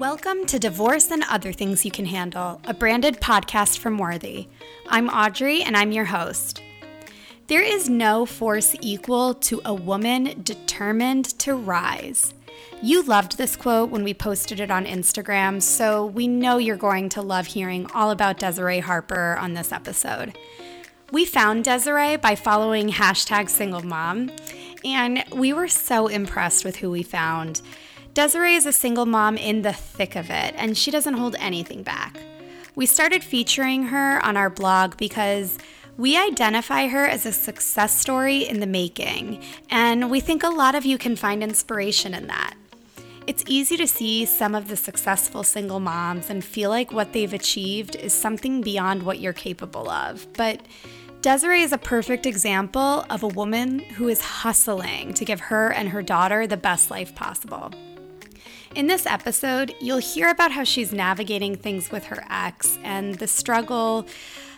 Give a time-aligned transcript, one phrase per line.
[0.00, 4.48] Welcome to Divorce and Other Things You Can Handle, a branded podcast from Worthy.
[4.88, 6.62] I'm Audrey and I'm your host.
[7.48, 12.32] There is no force equal to a woman determined to rise.
[12.80, 17.10] You loved this quote when we posted it on Instagram, so we know you're going
[17.10, 20.34] to love hearing all about Desiree Harper on this episode.
[21.12, 24.30] We found Desiree by following hashtag single mom,
[24.82, 27.60] and we were so impressed with who we found.
[28.12, 31.84] Desiree is a single mom in the thick of it, and she doesn't hold anything
[31.84, 32.18] back.
[32.74, 35.58] We started featuring her on our blog because
[35.96, 40.74] we identify her as a success story in the making, and we think a lot
[40.74, 42.54] of you can find inspiration in that.
[43.28, 47.32] It's easy to see some of the successful single moms and feel like what they've
[47.32, 50.26] achieved is something beyond what you're capable of.
[50.32, 50.62] But
[51.22, 55.90] Desiree is a perfect example of a woman who is hustling to give her and
[55.90, 57.72] her daughter the best life possible.
[58.76, 63.26] In this episode, you'll hear about how she's navigating things with her ex and the
[63.26, 64.06] struggle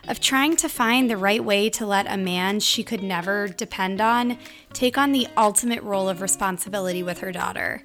[0.06, 4.02] of trying to find the right way to let a man she could never depend
[4.02, 4.36] on
[4.74, 7.84] take on the ultimate role of responsibility with her daughter.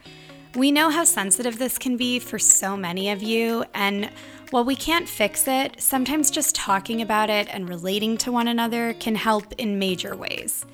[0.53, 4.09] We know how sensitive this can be for so many of you, and
[4.49, 8.93] while we can't fix it, sometimes just talking about it and relating to one another
[8.95, 10.65] can help in major ways.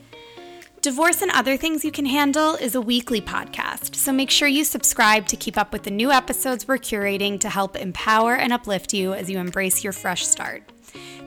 [0.84, 4.66] Divorce and Other Things You Can Handle is a weekly podcast, so make sure you
[4.66, 8.94] subscribe to keep up with the new episodes we're curating to help empower and uplift
[8.94, 10.74] you as you embrace your fresh start.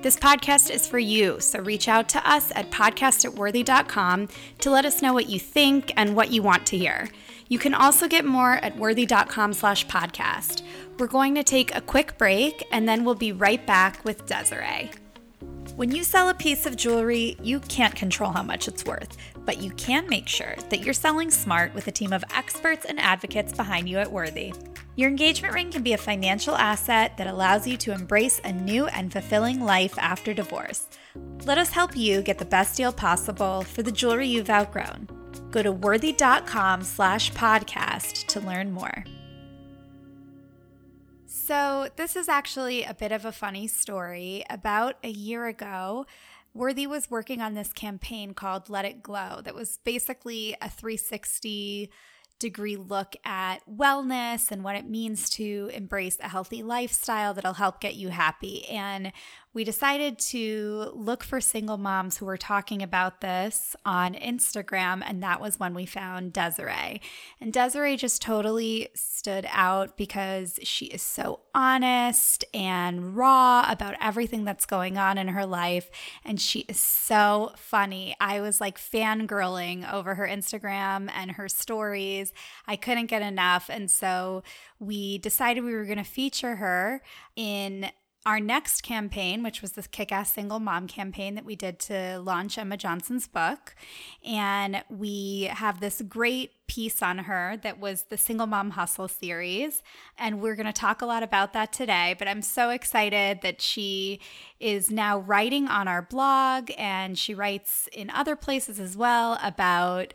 [0.02, 5.00] This podcast is for you, so reach out to us at podcast@worthy.com to let us
[5.00, 7.08] know what you think and what you want to hear.
[7.48, 10.60] You can also get more at worthy.com slash podcast.
[10.98, 14.91] We're going to take a quick break and then we'll be right back with Desiree.
[15.77, 19.58] When you sell a piece of jewelry, you can't control how much it's worth, but
[19.58, 23.52] you can make sure that you're selling smart with a team of experts and advocates
[23.52, 24.54] behind you at Worthy.
[24.94, 28.86] Your engagement ring can be a financial asset that allows you to embrace a new
[28.86, 30.88] and fulfilling life after divorce.
[31.44, 35.08] Let us help you get the best deal possible for the jewelry you've outgrown.
[35.50, 39.04] Go to worthy.com slash podcast to learn more.
[41.46, 44.42] So, this is actually a bit of a funny story.
[44.50, 46.04] About a year ago,
[46.52, 51.88] Worthy was working on this campaign called Let It Glow that was basically a 360
[52.40, 57.80] degree look at wellness and what it means to embrace a healthy lifestyle that'll help
[57.80, 58.66] get you happy.
[58.66, 59.12] And
[59.56, 65.22] we decided to look for single moms who were talking about this on Instagram, and
[65.22, 67.00] that was when we found Desiree.
[67.41, 74.44] And Desiree just totally stood out because she is so honest and raw about everything
[74.44, 75.88] that's going on in her life,
[76.23, 78.15] and she is so funny.
[78.21, 82.34] I was like fangirling over her Instagram and her stories.
[82.67, 84.43] I couldn't get enough, and so
[84.78, 87.00] we decided we were going to feature her
[87.37, 87.91] in
[88.26, 92.19] our next campaign, which was this kick ass single mom campaign that we did to
[92.19, 93.76] launch Emma Johnson's book.
[94.26, 99.81] And we have this great piece on her that was the Single Mom Hustle series.
[100.19, 102.16] And we're going to talk a lot about that today.
[102.19, 104.19] But I'm so excited that she
[104.58, 110.12] is now writing on our blog and she writes in other places as well about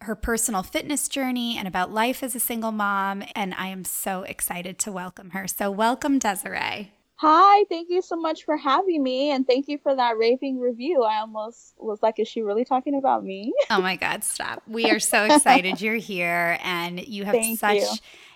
[0.00, 3.22] her personal fitness journey and about life as a single mom.
[3.34, 5.46] And I am so excited to welcome her.
[5.46, 6.92] So, welcome, Desiree.
[7.20, 11.02] Hi, thank you so much for having me and thank you for that raving review.
[11.02, 13.52] I almost was like, is she really talking about me?
[13.70, 14.62] Oh my God, stop.
[14.68, 17.88] We are so excited you're here and you have thank such you.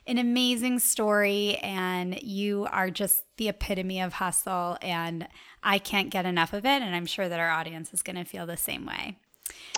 [0.08, 5.28] an amazing story and you are just the epitome of hustle and
[5.62, 8.24] I can't get enough of it and I'm sure that our audience is going to
[8.24, 9.16] feel the same way.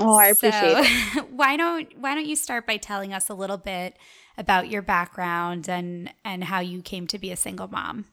[0.00, 1.30] Oh, I appreciate so, it.
[1.30, 3.98] why don't why don't you start by telling us a little bit
[4.38, 8.06] about your background and and how you came to be a single mom?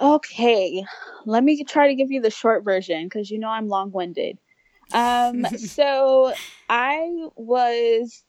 [0.00, 0.84] Okay,
[1.26, 4.38] let me try to give you the short version because you know I'm long winded.
[4.92, 6.32] Um, so
[6.68, 8.24] I was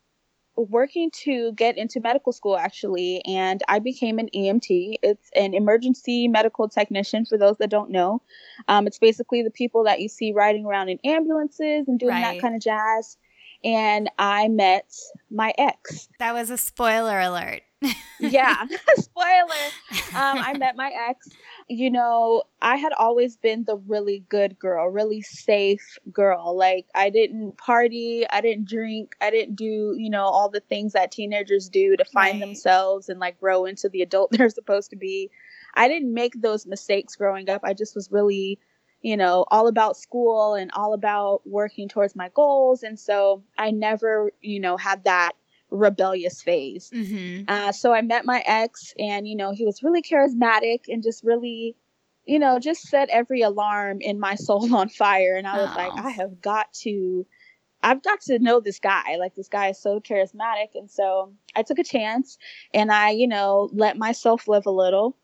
[0.56, 4.96] working to get into medical school actually, and I became an EMT.
[5.02, 8.22] It's an emergency medical technician for those that don't know.
[8.68, 12.35] Um, it's basically the people that you see riding around in ambulances and doing right.
[12.35, 13.18] that kind of jazz.
[13.64, 14.91] And I met
[15.29, 16.09] my ex.
[16.20, 17.62] That was a spoiler alert.
[18.20, 19.66] Yeah, spoiler.
[20.14, 21.30] Um, I met my ex
[21.72, 26.54] you know, I had always been the really good girl, really safe girl.
[26.54, 30.92] Like, I didn't party, I didn't drink, I didn't do, you know, all the things
[30.92, 32.46] that teenagers do to find right.
[32.46, 35.32] themselves and like grow into the adult they're supposed to be.
[35.74, 37.62] I didn't make those mistakes growing up.
[37.64, 38.60] I just was really,
[39.02, 42.84] you know, all about school and all about working towards my goals.
[42.84, 45.34] And so I never, you know, had that
[45.72, 46.91] rebellious phase.
[46.94, 47.46] Mm-hmm.
[47.47, 51.23] Uh, so I met my ex, and you know, he was really charismatic and just
[51.23, 51.76] really,
[52.26, 55.35] you know, just set every alarm in my soul on fire.
[55.35, 55.78] And I was oh.
[55.78, 57.26] like, I have got to,
[57.82, 59.16] I've got to know this guy.
[59.18, 62.38] Like this guy is so charismatic, and so I took a chance,
[62.73, 65.18] and I, you know, let myself live a little.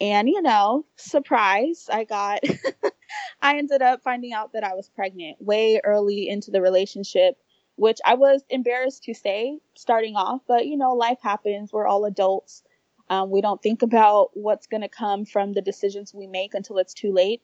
[0.00, 2.40] And you know, surprise, I got.
[3.40, 7.36] I ended up finding out that I was pregnant way early into the relationship
[7.76, 11.72] which I was embarrassed to say starting off, but you know, life happens.
[11.72, 12.62] We're all adults.
[13.10, 16.78] Um, we don't think about what's going to come from the decisions we make until
[16.78, 17.42] it's too late.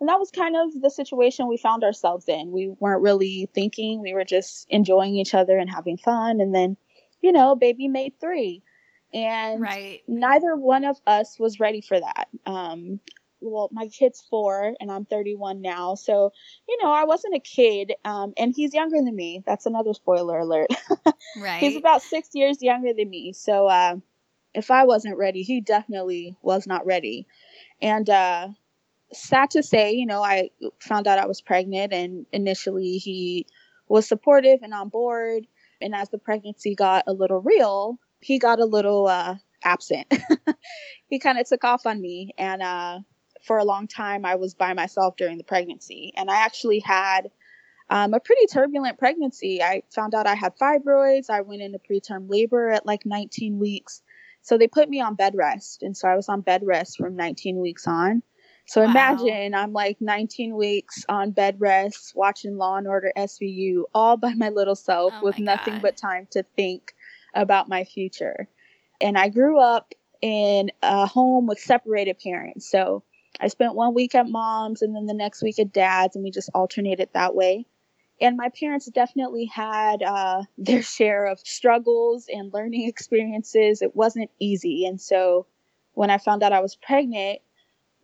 [0.00, 2.50] And that was kind of the situation we found ourselves in.
[2.50, 6.40] We weren't really thinking, we were just enjoying each other and having fun.
[6.40, 6.76] And then,
[7.20, 8.62] you know, baby made three.
[9.14, 10.00] And right.
[10.08, 12.28] neither one of us was ready for that.
[12.46, 12.98] Um,
[13.42, 15.94] well, my kid's four and I'm 31 now.
[15.94, 16.32] So,
[16.68, 17.92] you know, I wasn't a kid.
[18.04, 19.42] Um, and he's younger than me.
[19.46, 20.70] That's another spoiler alert.
[21.40, 21.60] right.
[21.60, 23.32] He's about six years younger than me.
[23.32, 23.96] So, uh,
[24.54, 27.26] if I wasn't ready, he definitely was not ready.
[27.80, 28.48] And, uh,
[29.12, 33.46] sad to say, you know, I found out I was pregnant and initially he
[33.88, 35.46] was supportive and on board.
[35.80, 40.12] And as the pregnancy got a little real, he got a little, uh, absent.
[41.06, 43.00] he kind of took off on me and, uh,
[43.42, 46.12] for a long time, I was by myself during the pregnancy.
[46.16, 47.30] And I actually had
[47.90, 49.62] um, a pretty turbulent pregnancy.
[49.62, 51.28] I found out I had fibroids.
[51.28, 54.02] I went into preterm labor at like 19 weeks.
[54.42, 55.82] So they put me on bed rest.
[55.82, 58.22] And so I was on bed rest from 19 weeks on.
[58.66, 58.90] So wow.
[58.90, 64.34] imagine I'm like 19 weeks on bed rest, watching Law and Order SVU all by
[64.34, 65.82] my little self oh with nothing God.
[65.82, 66.94] but time to think
[67.34, 68.48] about my future.
[69.00, 72.70] And I grew up in a home with separated parents.
[72.70, 73.02] So
[73.42, 76.30] I spent one week at mom's and then the next week at dad's, and we
[76.30, 77.66] just alternated that way.
[78.20, 83.82] And my parents definitely had uh, their share of struggles and learning experiences.
[83.82, 84.86] It wasn't easy.
[84.86, 85.46] And so
[85.94, 87.40] when I found out I was pregnant,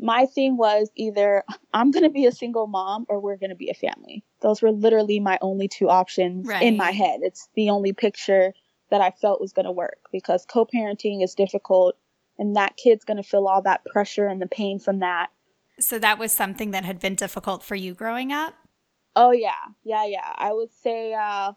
[0.00, 3.56] my thing was either I'm going to be a single mom or we're going to
[3.56, 4.25] be a family.
[4.43, 6.62] Those were literally my only two options right.
[6.62, 7.20] in my head.
[7.23, 8.55] It's the only picture
[8.91, 11.96] that I felt was going to work because co parenting is difficult
[12.38, 15.29] and that kid's going to feel all that pressure and the pain from that.
[15.81, 18.55] So that was something that had been difficult for you growing up?
[19.14, 19.52] Oh yeah.
[19.85, 20.32] Yeah, yeah.
[20.37, 21.52] I would say uh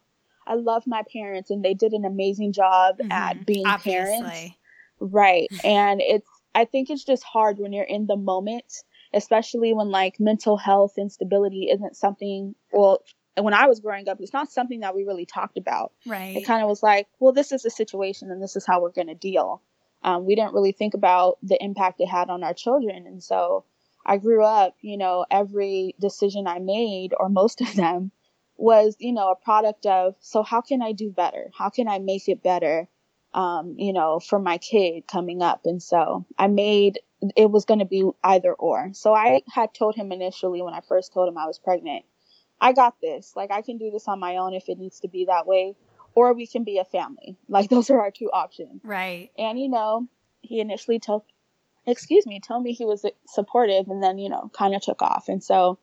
[0.47, 3.11] I love my parents and they did an amazing job mm-hmm.
[3.11, 4.19] at being Obviously.
[4.19, 4.55] parents.
[4.99, 5.47] Right.
[5.63, 8.65] and it's I think it's just hard when you're in the moment,
[9.13, 13.03] especially when like mental health instability isn't something well
[13.39, 15.93] when I was growing up, it's not something that we really talked about.
[16.05, 16.35] Right.
[16.35, 18.91] It kind of was like, well, this is the situation and this is how we're
[18.91, 19.61] going to deal
[20.03, 23.05] um, we didn't really think about the impact it had on our children.
[23.07, 23.65] And so
[24.05, 28.11] I grew up, you know, every decision I made, or most of them,
[28.57, 31.49] was, you know, a product of, so how can I do better?
[31.57, 32.87] How can I make it better,
[33.33, 35.61] um, you know, for my kid coming up?
[35.65, 36.99] And so I made,
[37.35, 38.91] it was going to be either or.
[38.93, 42.05] So I had told him initially when I first told him I was pregnant,
[42.59, 43.33] I got this.
[43.35, 45.75] Like, I can do this on my own if it needs to be that way
[46.13, 47.37] or we can be a family.
[47.47, 48.81] Like those are our two options.
[48.83, 49.31] Right.
[49.37, 50.07] And you know,
[50.41, 51.23] he initially told
[51.85, 55.27] excuse me, told me he was supportive and then, you know, kind of took off.
[55.27, 55.79] And so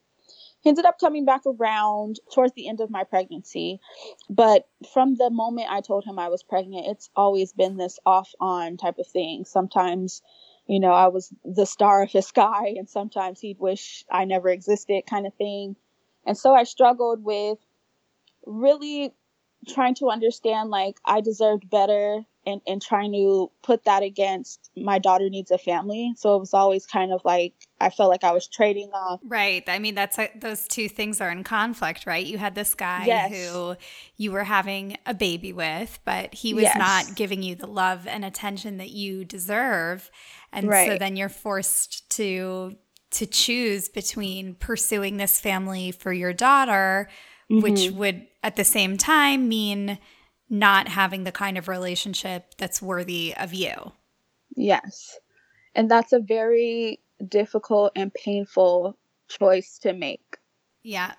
[0.60, 3.80] he ended up coming back around towards the end of my pregnancy.
[4.28, 8.32] But from the moment I told him I was pregnant, it's always been this off
[8.40, 9.44] on type of thing.
[9.44, 10.22] Sometimes,
[10.66, 14.48] you know, I was the star of his sky, and sometimes he'd wish I never
[14.48, 15.76] existed, kind of thing.
[16.26, 17.58] And so I struggled with
[18.44, 19.14] really
[19.66, 24.98] trying to understand like I deserved better and, and trying to put that against my
[24.98, 26.14] daughter needs a family.
[26.16, 29.20] So it was always kind of like I felt like I was trading off.
[29.22, 29.62] Right.
[29.68, 32.24] I mean, that's a, those two things are in conflict, right?
[32.24, 33.30] You had this guy yes.
[33.30, 33.76] who
[34.16, 36.78] you were having a baby with, but he was yes.
[36.78, 40.10] not giving you the love and attention that you deserve.
[40.52, 40.92] And right.
[40.92, 42.76] so then you're forced to
[43.10, 47.08] to choose between pursuing this family for your daughter
[47.50, 47.60] mm-hmm.
[47.60, 49.98] which would at the same time mean
[50.50, 53.92] not having the kind of relationship that's worthy of you.
[54.56, 55.18] Yes.
[55.74, 58.96] And that's a very difficult and painful
[59.28, 60.38] choice to make.
[60.82, 61.14] Yeah.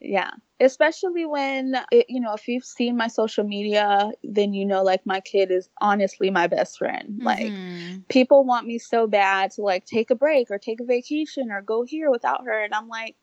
[0.00, 0.30] Yeah.
[0.58, 5.04] Especially when, it, you know, if you've seen my social media, then you know, like,
[5.06, 7.20] my kid is honestly my best friend.
[7.20, 7.24] Mm-hmm.
[7.24, 11.50] Like, people want me so bad to, like, take a break or take a vacation
[11.50, 12.64] or go here without her.
[12.64, 13.16] And I'm like,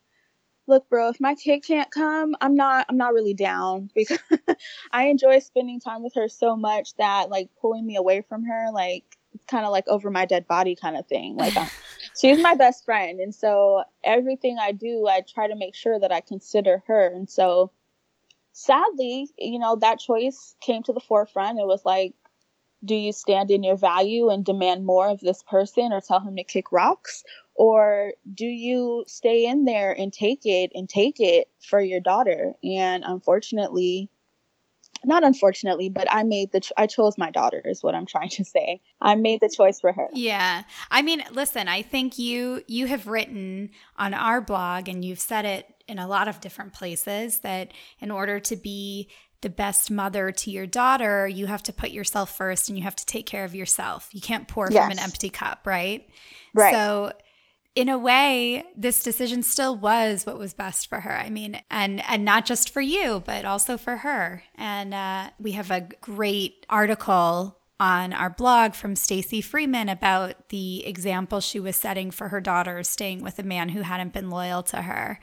[0.67, 4.19] look bro if my kid can't come i'm not i'm not really down because
[4.91, 8.67] i enjoy spending time with her so much that like pulling me away from her
[8.73, 9.03] like
[9.33, 11.53] it's kind of like over my dead body kind of thing like
[12.19, 16.11] she's my best friend and so everything i do i try to make sure that
[16.11, 17.71] i consider her and so
[18.53, 21.59] sadly, you know, that choice came to the forefront.
[21.59, 22.13] It was like,
[22.83, 26.35] do you stand in your value and demand more of this person or tell him
[26.35, 27.23] to kick rocks?
[27.55, 32.53] Or do you stay in there and take it and take it for your daughter?
[32.63, 34.09] And unfortunately,
[35.05, 38.43] not unfortunately, but I made the I chose my daughter is what I'm trying to
[38.45, 38.81] say.
[39.01, 40.07] I made the choice for her.
[40.13, 40.63] Yeah.
[40.89, 45.45] I mean, listen, I think you you have written on our blog and you've said
[45.45, 49.09] it in a lot of different places that in order to be
[49.43, 52.95] the best mother to your daughter, you have to put yourself first and you have
[52.95, 54.09] to take care of yourself.
[54.11, 54.83] You can't pour yes.
[54.83, 56.09] from an empty cup, right?
[56.55, 56.73] Right.
[56.73, 57.11] So
[57.75, 62.03] in a way this decision still was what was best for her i mean and
[62.07, 66.65] and not just for you but also for her and uh, we have a great
[66.69, 72.39] article on our blog from Stacy Freeman about the example she was setting for her
[72.39, 75.19] daughter staying with a man who hadn't been loyal to her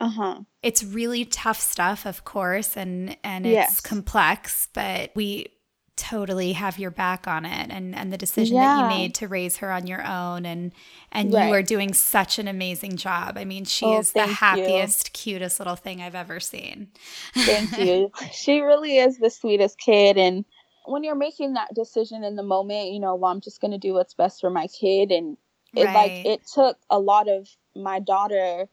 [0.00, 0.40] uh-huh.
[0.62, 3.80] It's really tough stuff, of course, and and it's yes.
[3.80, 5.48] complex, but we
[5.96, 8.76] totally have your back on it and and the decision yeah.
[8.76, 10.72] that you made to raise her on your own and
[11.12, 11.48] and right.
[11.48, 13.36] you are doing such an amazing job.
[13.36, 15.34] I mean, she oh, is the happiest, you.
[15.34, 16.88] cutest little thing I've ever seen.
[17.34, 18.10] Thank you.
[18.32, 20.46] She really is the sweetest kid and
[20.86, 23.78] when you're making that decision in the moment, you know, well, I'm just going to
[23.78, 25.36] do what's best for my kid and
[25.74, 25.94] it right.
[25.94, 28.66] like it took a lot of my daughter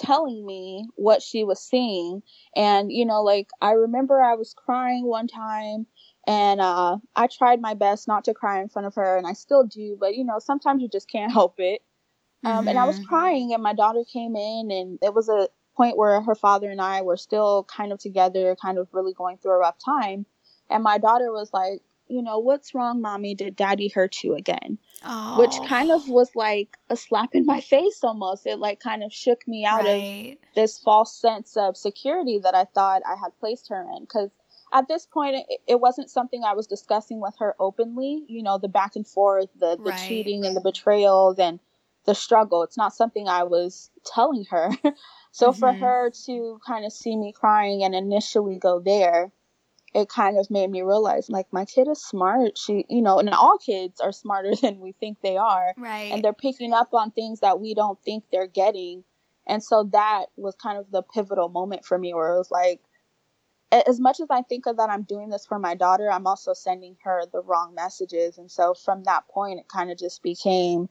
[0.00, 2.22] telling me what she was seeing.
[2.56, 5.86] And, you know, like I remember I was crying one time
[6.26, 9.32] and uh, I tried my best not to cry in front of her, and I
[9.32, 11.82] still do, but you know, sometimes you just can't help it.
[12.44, 12.68] Um, mm-hmm.
[12.68, 13.06] And I was mm-hmm.
[13.06, 16.80] crying, and my daughter came in, and it was a point where her father and
[16.80, 20.26] I were still kind of together, kind of really going through a rough time.
[20.68, 21.80] And my daughter was like,
[22.10, 23.34] you know, what's wrong, mommy?
[23.34, 24.78] Did daddy hurt you again?
[25.04, 25.38] Oh.
[25.38, 28.46] Which kind of was like a slap in my face almost.
[28.46, 30.38] It like kind of shook me out right.
[30.42, 34.02] of this false sense of security that I thought I had placed her in.
[34.02, 34.30] Because
[34.72, 38.24] at this point, it, it, wasn't something I was discussing with her openly.
[38.28, 40.08] You know, the back and forth, the, the right.
[40.08, 41.60] cheating and the betrayals and
[42.06, 42.62] the struggle.
[42.62, 44.70] It's not something I was telling her.
[45.30, 45.60] so mm-hmm.
[45.60, 49.30] for her to kind of see me crying and initially go there,
[49.94, 52.56] it kind of made me realize like my kid is smart.
[52.56, 55.74] She you know and all kids are smarter than we think they are.
[55.76, 56.12] Right.
[56.12, 59.04] and they're picking up on things that we don't think they're getting.
[59.46, 62.80] And so that was kind of the pivotal moment for me where it was like
[63.72, 66.52] as much as i think of that i'm doing this for my daughter i'm also
[66.52, 68.38] sending her the wrong messages.
[68.38, 70.88] And so from that point it kind of just became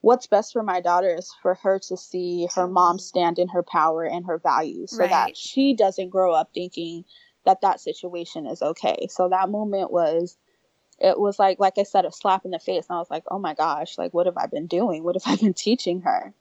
[0.00, 3.62] what's best for my daughter is for her to see her mom stand in her
[3.62, 5.10] power and her values so right.
[5.10, 7.04] that she doesn't grow up thinking
[7.48, 9.08] that that situation is okay.
[9.08, 10.36] So that moment was
[10.98, 13.24] it was like like I said a slap in the face and I was like,
[13.30, 15.02] "Oh my gosh, like what have I been doing?
[15.02, 16.34] What have I been teaching her?"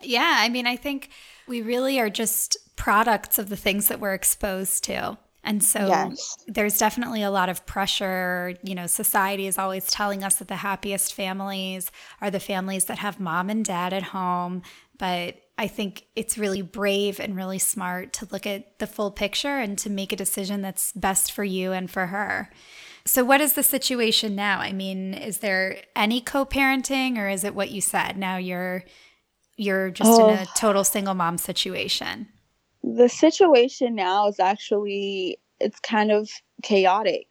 [0.00, 1.10] Yeah, I mean, I think
[1.46, 5.18] we really are just products of the things that we're exposed to.
[5.44, 6.36] And so yes.
[6.46, 8.54] there's definitely a lot of pressure.
[8.62, 11.90] You know, society is always telling us that the happiest families
[12.20, 14.62] are the families that have mom and dad at home.
[14.98, 19.58] But I think it's really brave and really smart to look at the full picture
[19.58, 22.50] and to make a decision that's best for you and for her.
[23.04, 24.58] So, what is the situation now?
[24.58, 28.16] I mean, is there any co-parenting, or is it what you said?
[28.16, 28.82] Now you're
[29.56, 30.30] you're just oh.
[30.30, 30.52] in a oh.
[30.56, 32.26] total single mom situation.
[32.82, 36.28] The situation now is actually it's kind of
[36.64, 37.28] chaotic.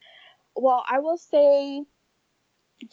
[0.56, 1.84] Well, I will say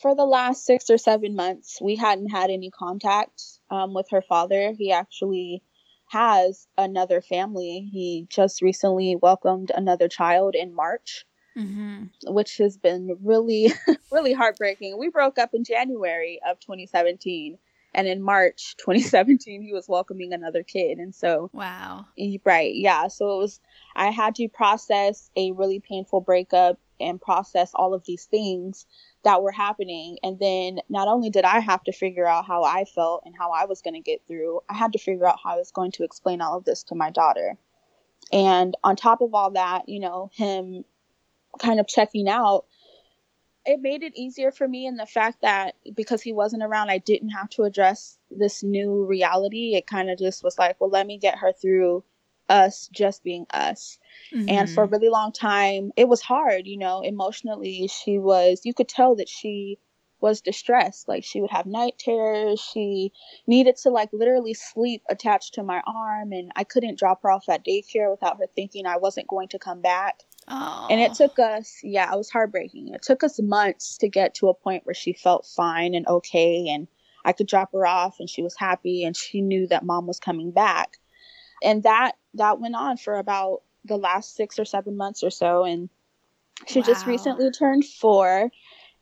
[0.01, 4.21] for the last six or seven months, we hadn't had any contact um, with her
[4.21, 4.73] father.
[4.77, 5.63] He actually
[6.09, 7.87] has another family.
[7.91, 11.25] He just recently welcomed another child in March,
[11.57, 12.05] mm-hmm.
[12.23, 13.71] which has been really,
[14.11, 14.97] really heartbreaking.
[14.97, 17.57] We broke up in January of 2017.
[17.93, 20.97] And in March 2017, he was welcoming another kid.
[20.97, 22.05] And so, wow.
[22.43, 22.73] Right.
[22.75, 23.07] Yeah.
[23.07, 23.59] So it was,
[23.95, 28.85] I had to process a really painful breakup and process all of these things
[29.23, 30.17] that were happening.
[30.23, 33.51] And then not only did I have to figure out how I felt and how
[33.51, 35.91] I was going to get through, I had to figure out how I was going
[35.93, 37.57] to explain all of this to my daughter.
[38.31, 40.85] And on top of all that, you know, him
[41.59, 42.65] kind of checking out,
[43.65, 46.97] it made it easier for me in the fact that because he wasn't around, I
[46.99, 49.75] didn't have to address this new reality.
[49.75, 52.03] It kind of just was like, well, let me get her through
[52.49, 53.97] us just being us.
[54.33, 54.49] Mm-hmm.
[54.49, 54.95] And for a mm-hmm.
[54.95, 57.87] really long time, it was hard, you know, emotionally.
[57.87, 59.79] She was, you could tell that she
[60.21, 61.07] was distressed.
[61.07, 62.59] Like she would have night terrors.
[62.59, 63.13] She
[63.47, 66.31] needed to like literally sleep attached to my arm.
[66.33, 69.59] And I couldn't drop her off at daycare without her thinking I wasn't going to
[69.59, 70.19] come back.
[70.47, 70.87] Oh.
[70.89, 72.93] And it took us, yeah, it was heartbreaking.
[72.93, 76.67] It took us months to get to a point where she felt fine and okay.
[76.69, 76.87] And
[77.23, 80.19] I could drop her off and she was happy and she knew that mom was
[80.19, 80.97] coming back.
[81.63, 85.63] And that that went on for about the last six or seven months or so.
[85.63, 85.89] And
[86.67, 86.85] she wow.
[86.85, 88.51] just recently turned four.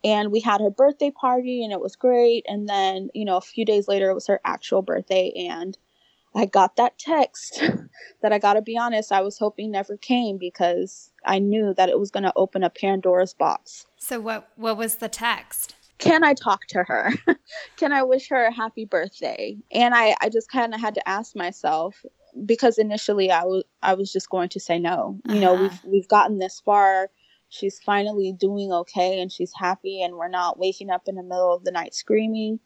[0.04, 2.44] And we had her birthday party and it was great.
[2.46, 5.32] And then, you know, a few days later, it was her actual birthday.
[5.48, 5.76] And
[6.34, 7.60] I got that text
[8.22, 11.88] that I got to be honest, I was hoping never came because I knew that
[11.88, 13.86] it was going to open a Pandora's box.
[13.96, 15.74] So what what was the text?
[15.98, 17.12] Can I talk to her?
[17.76, 19.56] Can I wish her a happy birthday?
[19.72, 22.04] And I I just kind of had to ask myself
[22.44, 25.18] because initially I was I was just going to say no.
[25.26, 25.40] You uh-huh.
[25.40, 27.10] know, we've we've gotten this far.
[27.48, 31.54] She's finally doing okay and she's happy and we're not waking up in the middle
[31.54, 32.60] of the night screaming.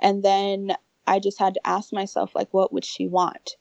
[0.00, 3.56] And then I just had to ask myself, like, what would she want?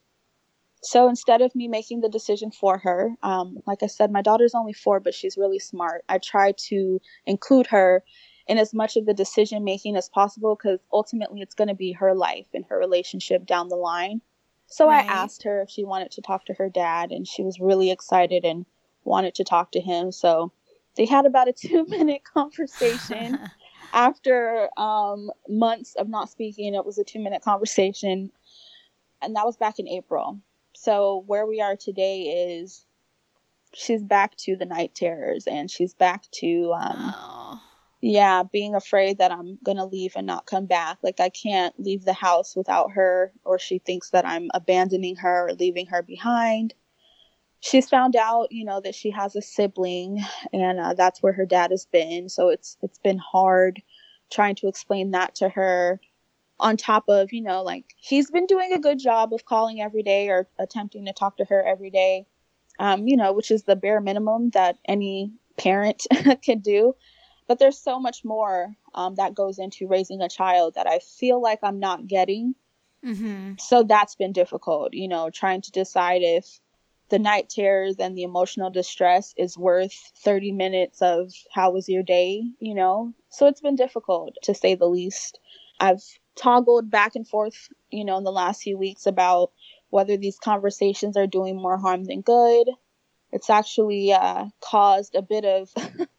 [0.83, 4.53] So instead of me making the decision for her, um, like I said, my daughter's
[4.53, 6.03] only four, but she's really smart.
[6.07, 8.03] I try to include her
[8.47, 11.93] in as much of the decision making as possible because ultimately it's going to be
[11.93, 14.21] her life and her relationship down the line.
[14.67, 15.05] So right.
[15.05, 17.89] I asked her if she wanted to talk to her dad, and she was really
[17.91, 18.65] excited and
[19.03, 20.11] wanted to talk to him.
[20.11, 20.51] So
[20.95, 23.39] they had about a two minute conversation
[23.93, 28.31] after um, months of not speaking, it was a two minute conversation.
[29.21, 30.39] And that was back in April.
[30.75, 32.85] So where we are today is
[33.73, 37.61] she's back to the night terrors and she's back to um, oh.
[38.01, 42.05] Yeah being afraid that i'm gonna leave and not come back like i can't leave
[42.05, 46.73] the house without her or she thinks that i'm abandoning her or leaving her behind
[47.59, 50.23] she's found out, you know, that she has a sibling,
[50.53, 52.29] and uh, that's where her dad has been.
[52.29, 53.81] So it's it's been hard
[54.31, 55.99] trying to explain that to her.
[56.59, 60.01] On top of, you know, like he's been doing a good job of calling every
[60.01, 62.25] day or attempting to talk to her every day,
[62.79, 66.07] um, you know, which is the bare minimum that any parent
[66.41, 66.95] can do.
[67.47, 71.41] But there's so much more um, that goes into raising a child that I feel
[71.41, 72.55] like I'm not getting.
[73.05, 73.53] Mm-hmm.
[73.59, 76.59] So that's been difficult, you know, trying to decide if
[77.09, 82.03] the night terrors and the emotional distress is worth 30 minutes of how was your
[82.03, 83.13] day, you know?
[83.29, 85.39] So it's been difficult to say the least.
[85.79, 86.03] I've
[86.35, 89.51] toggled back and forth, you know, in the last few weeks about
[89.89, 92.69] whether these conversations are doing more harm than good.
[93.31, 95.71] It's actually uh, caused a bit of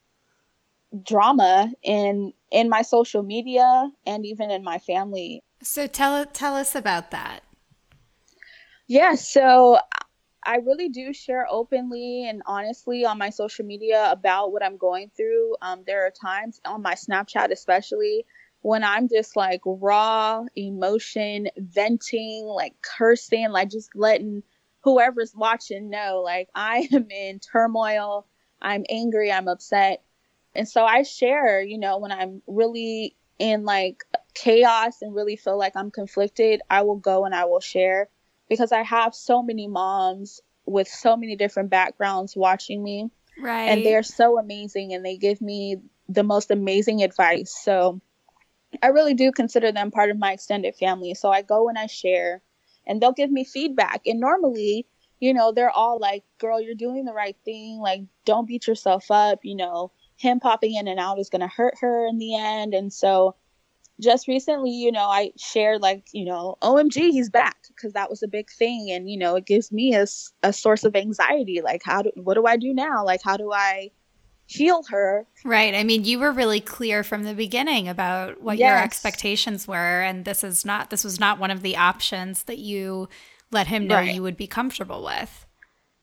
[1.03, 5.42] drama in in my social media and even in my family.
[5.62, 7.40] So tell tell us about that.
[8.87, 9.79] Yeah, so
[10.44, 15.11] I really do share openly and honestly on my social media about what I'm going
[15.14, 15.57] through.
[15.61, 18.24] Um, there are times on my Snapchat, especially,
[18.62, 24.42] when I'm just like raw emotion, venting, like cursing, like just letting
[24.81, 28.27] whoever's watching know, like I am in turmoil,
[28.62, 30.03] I'm angry, I'm upset.
[30.59, 34.03] And so I share, you know, when I'm really in like
[34.35, 38.09] chaos and really feel like I'm conflicted, I will go and I will share
[38.49, 43.09] because I have so many moms with so many different backgrounds watching me.
[43.40, 43.68] Right.
[43.68, 45.77] And they're so amazing and they give me
[46.09, 47.57] the most amazing advice.
[47.57, 48.01] So
[48.83, 51.14] I really do consider them part of my extended family.
[51.14, 52.42] So I go and I share
[52.85, 54.03] and they'll give me feedback.
[54.07, 54.87] And normally,
[55.21, 57.79] you know, they're all like, girl, you're doing the right thing.
[57.79, 59.44] Like, don't beat yourself up.
[59.44, 62.74] You know, him popping in and out is going to hurt her in the end.
[62.74, 63.37] And so
[64.00, 68.22] just recently, you know, I shared like, you know, OMG, he's back because that was
[68.22, 68.90] a big thing.
[68.90, 70.07] And, you know, it gives me a,
[70.42, 71.61] a source of anxiety.
[71.62, 73.04] Like, how do, what do I do now?
[73.04, 73.92] Like, how do I
[74.46, 75.24] heal her?
[75.44, 75.74] Right.
[75.74, 78.68] I mean, you were really clear from the beginning about what yes.
[78.68, 80.02] your expectations were.
[80.02, 83.09] And this is not, this was not one of the options that you
[83.52, 84.14] let him know right.
[84.14, 85.46] you would be comfortable with.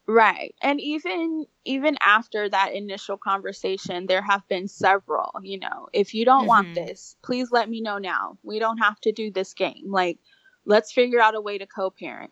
[0.07, 0.53] Right.
[0.61, 6.25] And even even after that initial conversation, there have been several, you know, if you
[6.25, 6.47] don't mm-hmm.
[6.47, 8.37] want this, please let me know now.
[8.43, 9.85] We don't have to do this game.
[9.87, 10.19] Like
[10.65, 12.31] let's figure out a way to co-parent.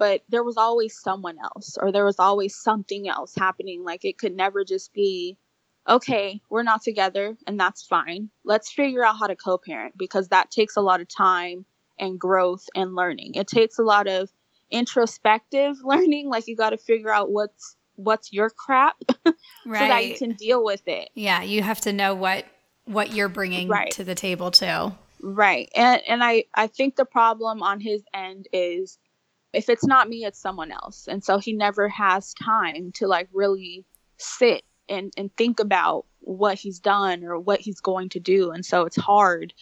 [0.00, 3.84] But there was always someone else or there was always something else happening.
[3.84, 5.38] Like it could never just be
[5.88, 8.30] okay, we're not together and that's fine.
[8.44, 11.66] Let's figure out how to co-parent because that takes a lot of time
[12.00, 13.34] and growth and learning.
[13.34, 14.28] It takes a lot of
[14.72, 19.34] introspective learning like you got to figure out what's what's your crap right.
[19.64, 22.44] so that you can deal with it yeah you have to know what
[22.86, 23.92] what you're bringing right.
[23.92, 28.48] to the table too right and and i i think the problem on his end
[28.52, 28.98] is
[29.52, 33.28] if it's not me it's someone else and so he never has time to like
[33.32, 33.84] really
[34.16, 38.64] sit and and think about what he's done or what he's going to do and
[38.64, 39.52] so it's hard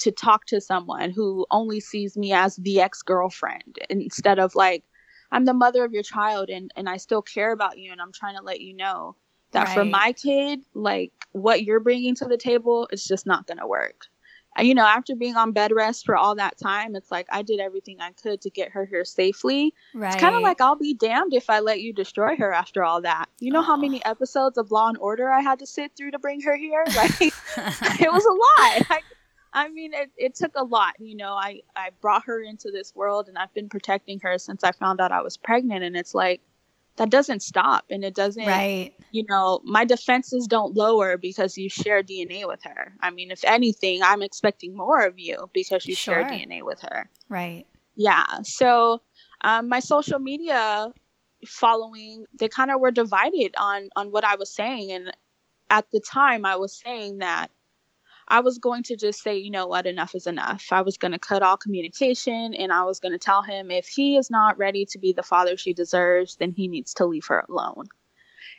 [0.00, 4.84] to talk to someone who only sees me as the ex-girlfriend instead of like
[5.32, 8.12] I'm the mother of your child and and I still care about you and I'm
[8.12, 9.16] trying to let you know
[9.52, 9.74] that right.
[9.74, 13.66] for my kid like what you're bringing to the table is just not going to
[13.66, 14.06] work.
[14.56, 17.42] And, you know, after being on bed rest for all that time, it's like I
[17.42, 19.72] did everything I could to get her here safely.
[19.94, 20.12] Right.
[20.12, 23.00] It's kind of like I'll be damned if I let you destroy her after all
[23.02, 23.26] that.
[23.38, 23.62] You know oh.
[23.62, 26.56] how many episodes of Law and Order I had to sit through to bring her
[26.56, 26.84] here?
[26.96, 27.20] Like,
[28.00, 28.86] it was a lot.
[28.90, 29.00] I,
[29.52, 30.94] I mean, it, it took a lot.
[30.98, 34.62] You know, I, I brought her into this world and I've been protecting her since
[34.62, 35.82] I found out I was pregnant.
[35.82, 36.40] And it's like,
[37.00, 41.68] that doesn't stop and it doesn't right you know my defenses don't lower because you
[41.68, 45.94] share dna with her i mean if anything i'm expecting more of you because you
[45.94, 46.14] sure.
[46.14, 47.64] share dna with her right
[47.96, 49.00] yeah so
[49.42, 50.92] um, my social media
[51.46, 55.10] following they kind of were divided on on what i was saying and
[55.70, 57.50] at the time i was saying that
[58.30, 60.68] I was going to just say, you know what, enough is enough.
[60.70, 63.88] I was going to cut all communication and I was going to tell him if
[63.88, 67.26] he is not ready to be the father she deserves, then he needs to leave
[67.26, 67.88] her alone.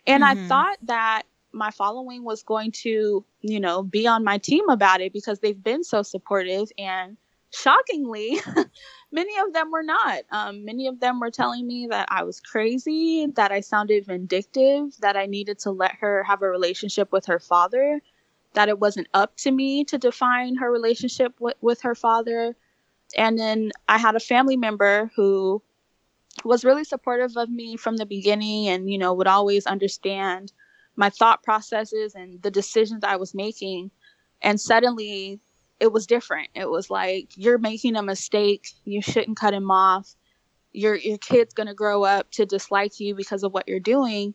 [0.06, 0.44] And mm-hmm.
[0.44, 5.00] I thought that my following was going to, you know, be on my team about
[5.00, 6.70] it because they've been so supportive.
[6.78, 7.16] And
[7.54, 8.40] shockingly,
[9.14, 10.24] many of them were not.
[10.32, 14.98] Um, many of them were telling me that I was crazy, that I sounded vindictive,
[15.00, 18.02] that I needed to let her have a relationship with her father
[18.54, 22.56] that it wasn't up to me to define her relationship with, with her father.
[23.18, 25.62] And then I had a family member who
[26.44, 30.52] was really supportive of me from the beginning and, you know, would always understand
[30.96, 33.92] my thought processes and the decisions I was making.
[34.42, 35.40] And suddenly
[35.80, 36.50] it was different.
[36.54, 38.68] It was like, you're making a mistake.
[38.86, 40.16] You shouldn't cut him off.
[40.74, 44.34] Your, your kid's going to grow up to dislike you because of what you're doing.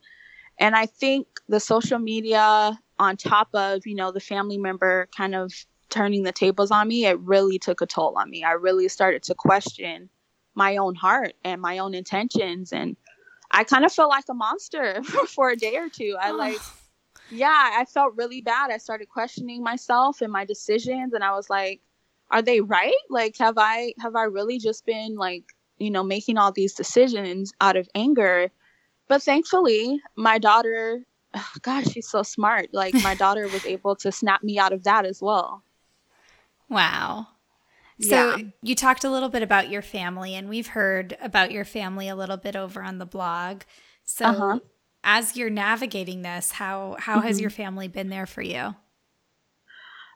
[0.59, 5.35] And I think the social media on top of, you know, the family member kind
[5.35, 5.53] of
[5.91, 8.43] turning the tables on me, it really took a toll on me.
[8.43, 10.09] I really started to question
[10.55, 12.73] my own heart and my own intentions.
[12.73, 12.97] And
[13.51, 16.17] I kind of felt like a monster for a day or two.
[16.21, 16.59] I like,
[17.31, 18.71] yeah, I felt really bad.
[18.71, 21.13] I started questioning myself and my decisions.
[21.13, 21.81] And I was like,
[22.31, 22.95] are they right?
[23.09, 25.45] Like, have I, have I really just been like,
[25.79, 28.51] you know, making all these decisions out of anger?
[29.09, 31.05] But thankfully, my daughter
[31.62, 32.70] gosh, she's so smart.
[32.72, 35.62] Like my daughter was able to snap me out of that as well.
[36.68, 37.29] Wow.
[38.01, 38.44] So yeah.
[38.62, 42.16] you talked a little bit about your family, and we've heard about your family a
[42.16, 43.62] little bit over on the blog.
[44.05, 44.59] So uh-huh.
[45.03, 47.27] as you're navigating this, how how mm-hmm.
[47.29, 48.75] has your family been there for you?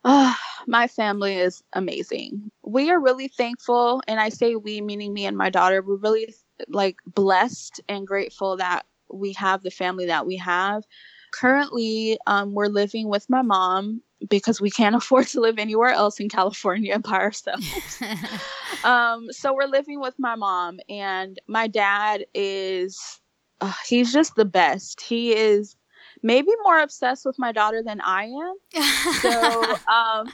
[0.04, 0.34] Oh,
[0.66, 2.50] my family is amazing.
[2.62, 5.80] We are really thankful, and I say we, meaning me and my daughter.
[5.80, 6.34] We're really
[6.68, 10.84] like blessed and grateful that we have the family that we have.
[11.32, 16.20] Currently, um, we're living with my mom because we can't afford to live anywhere else
[16.20, 18.02] in California by ourselves.
[18.84, 23.20] um, so we're living with my mom, and my dad is,
[23.60, 25.00] uh, he's just the best.
[25.00, 25.76] He is
[26.22, 28.82] maybe more obsessed with my daughter than I am.
[29.20, 30.32] So, um,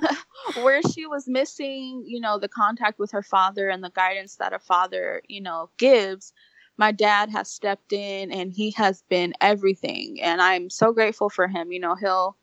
[0.63, 4.53] where she was missing, you know, the contact with her father and the guidance that
[4.53, 6.33] a father, you know, gives,
[6.79, 11.49] my dad has stepped in and he has been everything and i'm so grateful for
[11.49, 11.73] him.
[11.73, 12.37] You know he'll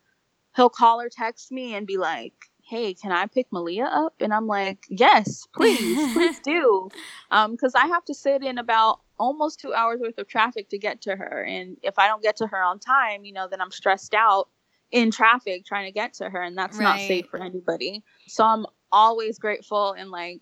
[0.55, 2.33] he'll call or text me and be like
[2.65, 4.15] hey can i pick malia up?
[4.19, 6.89] And i'm like yes please please do.
[7.31, 10.77] Um because i have to sit in about almost two hours worth of traffic to
[10.77, 13.61] get to her and if i don't get to her on time you know then
[13.61, 14.49] i'm stressed out
[14.91, 16.83] in traffic trying to get to her and that's right.
[16.83, 18.03] not safe for anybody.
[18.27, 20.41] So i'm always grateful and like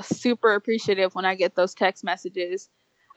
[0.00, 2.68] super appreciative when i get those text messages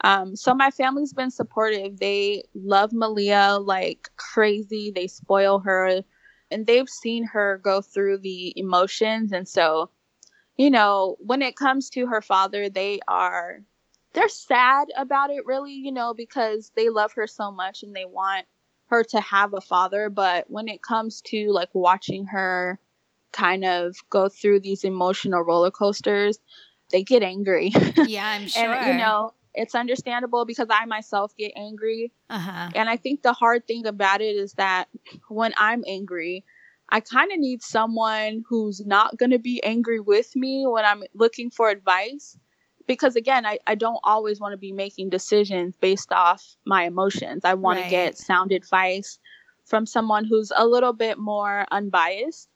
[0.02, 2.00] um, so my family's been supportive.
[2.00, 4.92] They love Malia like crazy.
[4.92, 6.02] They spoil her
[6.52, 9.32] and they've seen her go through the emotions.
[9.32, 9.90] And so,
[10.58, 13.62] you know, when it comes to her father, they are
[14.14, 18.06] they're sad about it really, you know, because they love her so much and they
[18.06, 18.46] want
[18.88, 22.80] her to have a father, but when it comes to like watching her
[23.34, 26.40] kind of go through these emotional roller coasters,
[26.92, 27.72] they get angry.
[28.08, 28.74] Yeah, I'm sure.
[28.74, 32.12] and you know, it's understandable because I myself get angry.
[32.30, 32.70] Uh-huh.
[32.76, 34.88] And I think the hard thing about it is that
[35.28, 36.44] when I'm angry,
[36.90, 41.04] I kind of need someone who's not going to be angry with me when I'm
[41.14, 42.38] looking for advice.
[42.88, 47.44] Because again, I, I don't always want to be making decisions based off my emotions.
[47.44, 47.86] I want right.
[47.86, 49.18] to get sound advice
[49.66, 52.48] from someone who's a little bit more unbiased.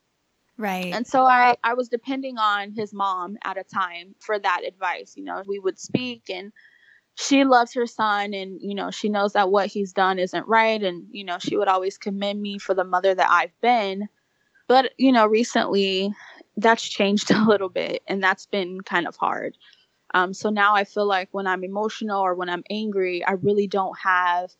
[0.59, 0.93] Right.
[0.93, 5.13] And so I, I was depending on his mom at a time for that advice.
[5.15, 6.51] You know, we would speak and
[7.19, 10.81] she loves her son and you know she knows that what he's done isn't right
[10.81, 14.07] and you know she would always commend me for the mother that I've been
[14.67, 16.13] but you know recently
[16.55, 19.57] that's changed a little bit and that's been kind of hard
[20.13, 23.67] um, so now I feel like when I'm emotional or when I'm angry I really
[23.67, 24.51] don't have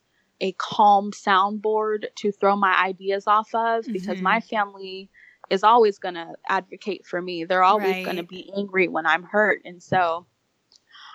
[0.41, 3.93] a calm soundboard to throw my ideas off of mm-hmm.
[3.93, 5.09] because my family
[5.49, 7.43] is always going to advocate for me.
[7.43, 8.05] They're always right.
[8.05, 9.61] going to be angry when I'm hurt.
[9.65, 10.27] And so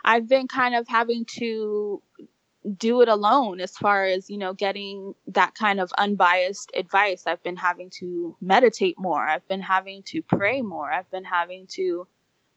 [0.05, 2.03] I've been kind of having to
[2.79, 7.25] do it alone as far as, you know, getting that kind of unbiased advice.
[7.27, 9.27] I've been having to meditate more.
[9.27, 10.91] I've been having to pray more.
[10.91, 12.07] I've been having to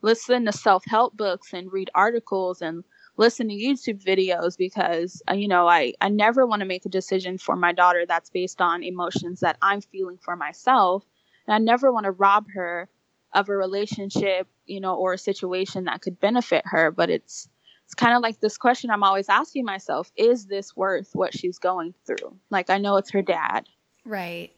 [0.02, 2.84] listen to self help books and read articles and
[3.18, 6.90] listen to YouTube videos because, uh, you know, I, I never want to make a
[6.90, 11.04] decision for my daughter that's based on emotions that I'm feeling for myself.
[11.48, 12.88] And I never want to rob her
[13.34, 16.92] of a relationship, you know, or a situation that could benefit her.
[16.92, 17.48] But it's,
[17.86, 21.60] it's kind of like this question I'm always asking myself is this worth what she's
[21.60, 22.38] going through?
[22.50, 23.68] Like, I know it's her dad.
[24.06, 24.52] Right.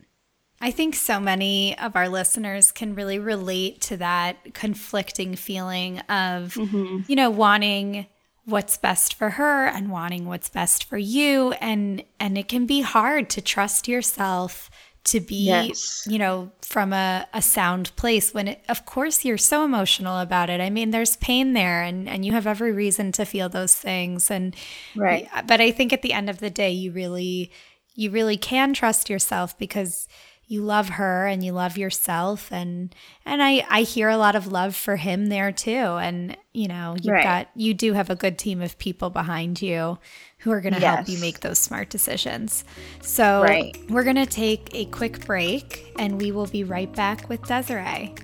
[0.61, 6.55] I think so many of our listeners can really relate to that conflicting feeling of,
[6.55, 6.99] mm-hmm.
[7.07, 8.07] you know, wanting
[8.49, 12.81] what's best for her and wanting what's best for you and and it can be
[12.81, 14.71] hard to trust yourself
[15.09, 16.07] to be yes.
[16.09, 20.49] you know from a, a sound place when it, of course you're so emotional about
[20.49, 20.61] it.
[20.61, 24.29] I mean there's pain there and and you have every reason to feel those things.
[24.31, 24.55] And
[24.95, 25.27] right.
[25.47, 27.51] but i think at the end of the day you really
[27.95, 30.07] you really can trust yourself because
[30.49, 32.51] you love her and you love yourself.
[32.51, 32.93] And
[33.23, 35.71] and I I hear a lot of love for him there too.
[35.71, 37.23] And you know you've right.
[37.23, 39.99] got you do have a good team of people behind you
[40.39, 40.95] who are going to yes.
[40.95, 42.63] help you make those smart decisions.
[43.01, 43.77] So right.
[43.89, 48.15] we're going to take a quick break and we will be right back with Desiree.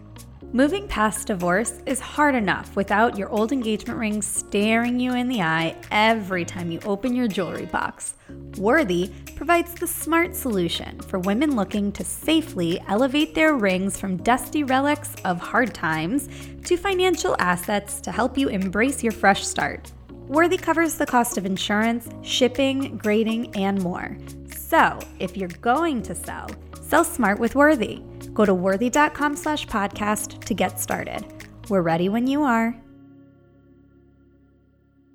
[0.53, 5.41] Moving past divorce is hard enough without your old engagement ring staring you in the
[5.41, 8.13] eye every time you open your jewelry box.
[8.57, 14.63] Worthy provides the smart solution for women looking to safely elevate their rings from dusty
[14.63, 16.29] relics of hard times
[16.63, 19.91] to financial assets to help you embrace your fresh start.
[20.27, 24.17] Worthy covers the cost of insurance, shipping, grading, and more.
[24.47, 26.49] So, if you're going to sell,
[26.81, 28.01] sell smart with Worthy.
[28.33, 31.23] Go to worthy.com slash podcast to get started.
[31.69, 32.75] We're ready when you are.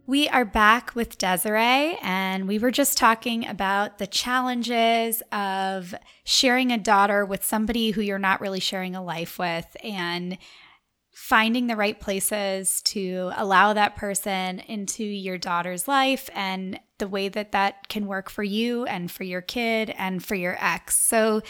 [0.06, 5.92] We are back with Desiree, and we were just talking about the challenges of
[6.22, 10.38] sharing a daughter with somebody who you're not really sharing a life with, and
[11.20, 17.28] finding the right places to allow that person into your daughter's life and the way
[17.28, 20.96] that that can work for you and for your kid and for your ex.
[20.96, 21.42] So,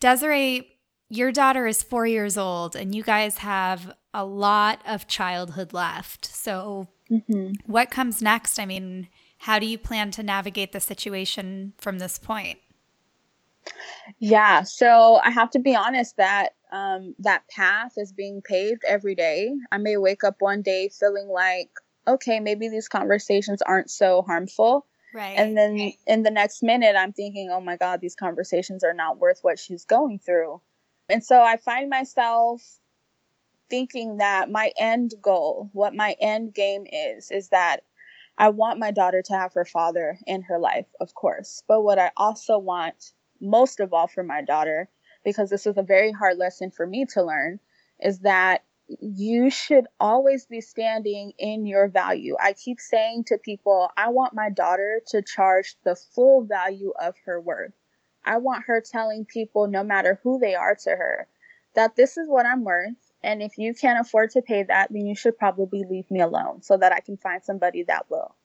[0.00, 0.76] Desiree,
[1.08, 6.26] your daughter is four years old and you guys have a lot of childhood left.
[6.26, 7.52] So, mm-hmm.
[7.64, 8.58] what comes next?
[8.58, 12.58] I mean, how do you plan to navigate the situation from this point?
[14.18, 19.14] Yeah, so I have to be honest that um, that path is being paved every
[19.14, 19.50] day.
[19.72, 21.70] I may wake up one day feeling like,
[22.06, 24.86] okay, maybe these conversations aren't so harmful.
[25.14, 25.38] Right.
[25.38, 29.18] And then in the next minute, I'm thinking, oh my God, these conversations are not
[29.18, 30.60] worth what she's going through.
[31.08, 32.62] And so I find myself
[33.70, 37.80] thinking that my end goal, what my end game is, is that
[38.36, 41.62] I want my daughter to have her father in her life, of course.
[41.66, 44.90] But what I also want most of all for my daughter,
[45.26, 47.58] because this is a very hard lesson for me to learn,
[47.98, 48.62] is that
[49.00, 52.36] you should always be standing in your value.
[52.40, 57.16] I keep saying to people, I want my daughter to charge the full value of
[57.24, 57.72] her worth.
[58.24, 61.26] I want her telling people, no matter who they are to her,
[61.74, 62.94] that this is what I'm worth.
[63.24, 66.62] And if you can't afford to pay that, then you should probably leave me alone
[66.62, 68.36] so that I can find somebody that will.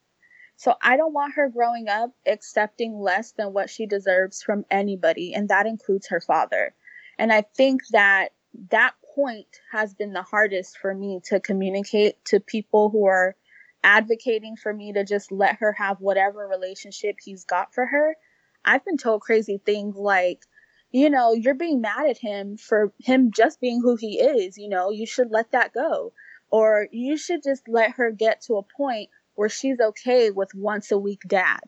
[0.56, 5.34] So I don't want her growing up accepting less than what she deserves from anybody,
[5.34, 6.74] and that includes her father.
[7.18, 8.30] And I think that
[8.70, 13.34] that point has been the hardest for me to communicate to people who are
[13.82, 18.16] advocating for me to just let her have whatever relationship he's got for her
[18.64, 20.44] I've been told crazy things like,
[20.90, 24.58] you know, you're being mad at him for him just being who he is.
[24.58, 26.12] You know, you should let that go.
[26.50, 30.90] Or you should just let her get to a point where she's okay with once
[30.90, 31.60] a week dad.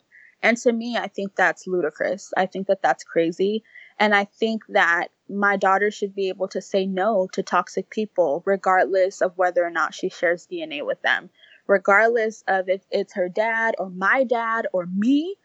[0.43, 2.33] And to me, I think that's ludicrous.
[2.37, 3.65] I think that that's crazy.
[3.99, 8.43] And I think that my daughter should be able to say no to toxic people,
[8.45, 11.31] regardless of whether or not she shares DNA with them,
[11.67, 15.37] regardless of if it's her dad or my dad or me.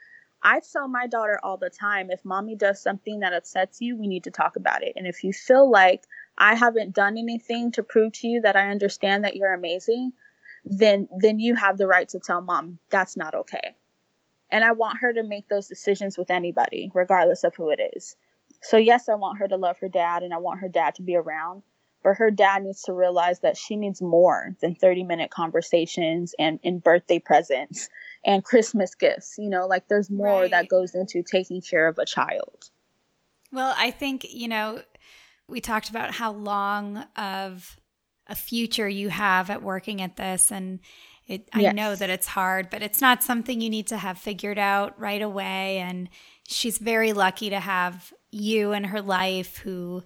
[0.44, 4.08] I tell my daughter all the time if mommy does something that upsets you, we
[4.08, 4.94] need to talk about it.
[4.96, 6.04] And if you feel like
[6.38, 10.14] I haven't done anything to prove to you that I understand that you're amazing,
[10.70, 13.76] then then you have the right to tell mom that's not okay.
[14.52, 18.16] And I want her to make those decisions with anybody, regardless of who it is.
[18.62, 21.02] So yes, I want her to love her dad and I want her dad to
[21.02, 21.64] be around,
[22.04, 26.60] but her dad needs to realize that she needs more than 30 minute conversations and,
[26.64, 27.90] and birthday presents
[28.26, 29.36] and Christmas gifts.
[29.38, 30.52] You know, like there's more right.
[30.52, 32.70] that goes into taking care of a child.
[33.52, 34.82] Well, I think, you know,
[35.48, 37.80] we talked about how long of
[38.30, 40.80] a future you have at working at this and
[41.30, 41.76] it, I yes.
[41.76, 45.22] know that it's hard, but it's not something you need to have figured out right
[45.22, 45.78] away.
[45.78, 46.10] And
[46.48, 50.04] she's very lucky to have you in her life who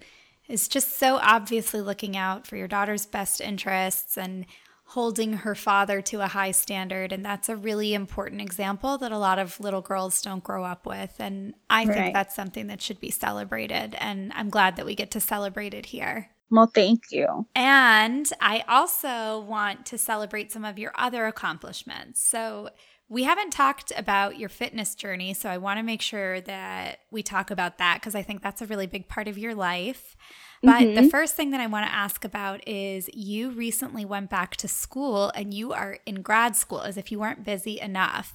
[0.49, 4.45] is just so obviously looking out for your daughter's best interests and
[4.87, 7.13] holding her father to a high standard.
[7.13, 10.85] And that's a really important example that a lot of little girls don't grow up
[10.85, 11.15] with.
[11.19, 11.95] And I right.
[11.95, 13.95] think that's something that should be celebrated.
[13.97, 16.32] And I'm glad that we get to celebrate it here.
[16.53, 17.47] Well, thank you.
[17.55, 22.21] And I also want to celebrate some of your other accomplishments.
[22.21, 22.69] So,
[23.09, 27.21] we haven't talked about your fitness journey, so I want to make sure that we
[27.21, 30.15] talk about that because I think that's a really big part of your life.
[30.61, 31.03] But mm-hmm.
[31.03, 34.67] the first thing that I want to ask about is you recently went back to
[34.67, 38.33] school and you are in grad school as if you weren't busy enough.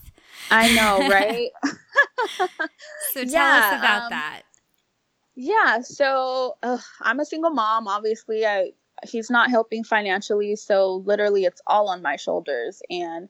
[0.50, 1.50] I know, right?
[2.37, 2.48] so
[3.14, 4.42] tell yeah, us about um, that.
[5.40, 7.87] Yeah, so uh, I'm a single mom.
[7.87, 8.72] Obviously, I
[9.05, 12.83] he's not helping financially, so literally it's all on my shoulders.
[12.90, 13.29] And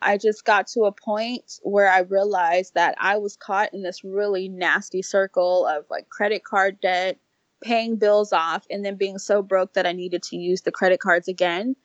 [0.00, 4.02] I just got to a point where I realized that I was caught in this
[4.02, 7.18] really nasty circle of like credit card debt,
[7.62, 10.98] paying bills off, and then being so broke that I needed to use the credit
[10.98, 11.76] cards again.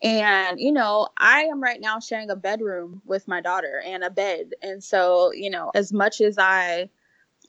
[0.00, 4.10] And, you know, I am right now sharing a bedroom with my daughter and a
[4.10, 4.52] bed.
[4.62, 6.88] And so, you know, as much as I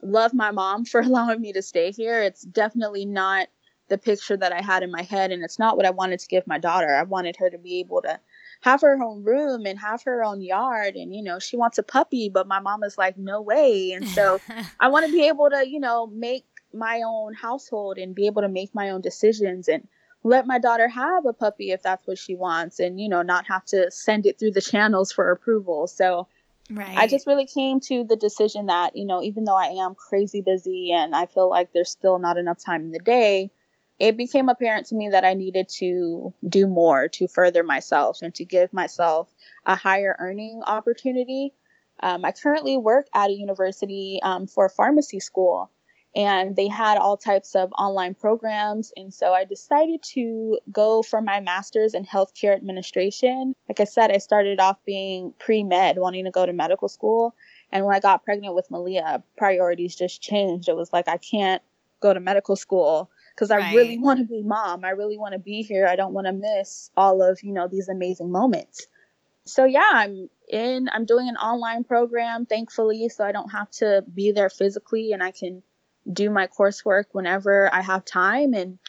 [0.06, 2.22] love my mom for allowing me to stay here.
[2.22, 3.48] It's definitely not
[3.88, 6.28] the picture that I had in my head, and it's not what I wanted to
[6.28, 6.96] give my daughter.
[6.96, 8.20] I wanted her to be able to
[8.62, 10.96] have her own room and have her own yard.
[10.96, 13.92] And, you know, she wants a puppy, but my mom is like, no way.
[13.92, 14.40] And so
[14.80, 18.42] I want to be able to, you know, make my own household and be able
[18.42, 19.88] to make my own decisions and
[20.24, 23.46] let my daughter have a puppy if that's what she wants and, you know, not
[23.46, 25.86] have to send it through the channels for approval.
[25.86, 26.28] So,
[26.70, 26.98] Right.
[26.98, 30.42] I just really came to the decision that, you know, even though I am crazy
[30.42, 33.52] busy and I feel like there's still not enough time in the day,
[34.00, 38.34] it became apparent to me that I needed to do more to further myself and
[38.36, 39.34] to give myself
[39.66, 41.54] a higher earning opportunity.
[42.02, 45.72] Um, I currently work at a university um, for pharmacy school,
[46.16, 48.94] and they had all types of online programs.
[48.96, 53.54] And so I decided to go for my master's in healthcare administration.
[53.68, 57.36] Like I said, I started off being pre med, wanting to go to medical school.
[57.72, 60.70] And when I got pregnant with Malia, priorities just changed.
[60.70, 61.62] It was like, I can't
[62.00, 63.76] go to medical school because I right.
[63.76, 64.86] really want to be mom.
[64.86, 65.86] I really want to be here.
[65.86, 68.88] I don't want to miss all of, you know, these amazing moments.
[69.44, 74.04] So yeah, I'm in, I'm doing an online program, thankfully, so I don't have to
[74.14, 75.62] be there physically and I can
[76.12, 78.54] do my coursework whenever I have time.
[78.54, 78.80] And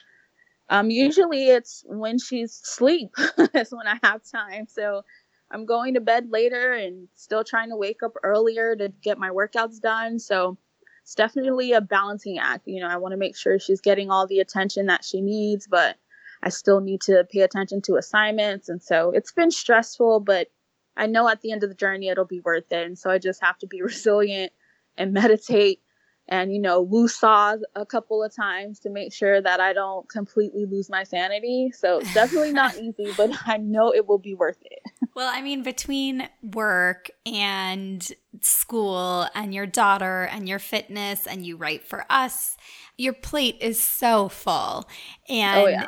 [0.69, 4.67] um, usually it's when she's asleep, that's when I have time.
[4.69, 5.03] So
[5.51, 9.31] I'm going to bed later and still trying to wake up earlier to get my
[9.31, 10.19] workouts done.
[10.19, 10.59] So
[11.03, 12.67] it's definitely a balancing act.
[12.67, 15.69] You know, I want to make sure she's getting all the attention that she needs,
[15.69, 15.97] but
[16.43, 18.69] I still need to pay attention to assignments.
[18.69, 20.49] And so it's been stressful, but
[20.97, 22.87] I know at the end of the journey it'll be worth it.
[22.87, 24.53] And so I just have to be resilient
[24.97, 25.81] and meditate
[26.29, 30.09] and you know woo saw a couple of times to make sure that I don't
[30.09, 31.73] completely lose my sanity.
[31.75, 34.83] So definitely not easy, but I know it will be worth it.
[35.15, 38.07] Well, I mean, between work and
[38.41, 42.57] school and your daughter and your fitness and you write for us,
[42.99, 44.53] your plate is so full.
[44.53, 44.87] Oh,
[45.29, 45.87] and oh, yeah.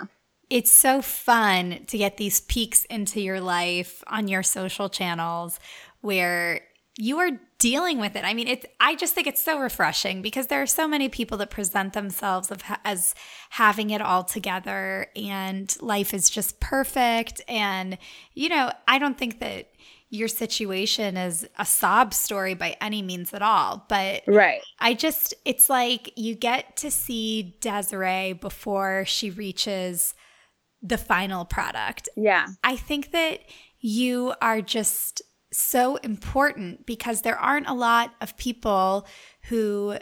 [0.48, 5.59] it's so fun to get these peeks into your life on your social channels
[6.01, 6.62] where
[7.00, 7.30] you are
[7.61, 8.24] dealing with it.
[8.24, 11.38] I mean, it's I just think it's so refreshing because there are so many people
[11.38, 13.14] that present themselves of, as
[13.50, 17.98] having it all together and life is just perfect and
[18.34, 19.68] you know, I don't think that
[20.11, 24.61] your situation is a sob story by any means at all, but right.
[24.80, 30.14] I just it's like you get to see Desiree before she reaches
[30.82, 32.08] the final product.
[32.16, 32.48] Yeah.
[32.64, 33.40] I think that
[33.80, 39.06] you are just so important because there aren't a lot of people
[39.44, 39.96] who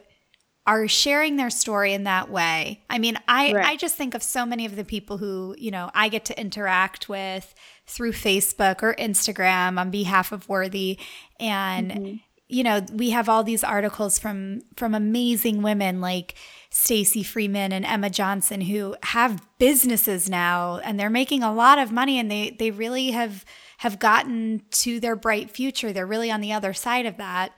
[0.67, 2.83] are sharing their story in that way.
[2.91, 3.67] I mean, I right.
[3.67, 6.41] I just think of so many of the people who, you know, I get to
[6.41, 7.55] interact with
[7.87, 10.99] through Facebook or Instagram on behalf of Worthy
[11.39, 12.17] and mm-hmm.
[12.49, 16.35] you know, we have all these articles from from amazing women like
[16.71, 21.93] Stacy Freeman and Emma Johnson who have businesses now and they're making a lot of
[21.93, 23.45] money and they they really have
[23.79, 25.93] have gotten to their bright future.
[25.93, 27.53] They're really on the other side of that.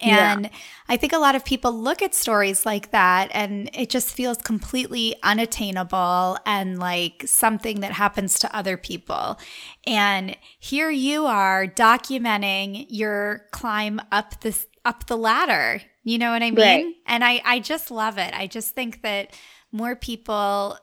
[0.00, 0.50] And yeah.
[0.88, 4.38] I think a lot of people look at stories like that and it just feels
[4.38, 9.38] completely unattainable and like something that happens to other people.
[9.86, 15.80] And here you are documenting your climb up this up the ladder.
[16.02, 16.56] You know what I mean?
[16.56, 16.94] Right.
[17.06, 18.34] And I I just love it.
[18.34, 19.32] I just think that
[19.72, 20.78] more people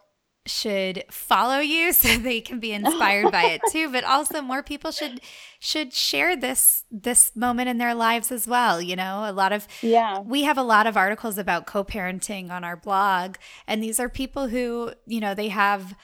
[0.46, 4.92] should follow you so they can be inspired by it too but also more people
[4.92, 5.22] should
[5.60, 9.24] should share this this moment in their lives as well you know?
[9.26, 10.20] A lot of yeah.
[10.20, 13.36] we have a lot of articles about co-parenting on our blog
[13.68, 15.96] and these are people who you know they have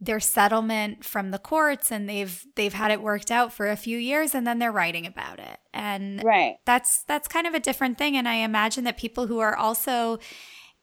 [0.00, 3.98] their settlement from the courts and they've they've had it worked out for a few
[3.98, 5.58] years and then they're writing about it.
[5.74, 6.56] And right.
[6.64, 10.18] that's that's kind of a different thing and i imagine that people who are also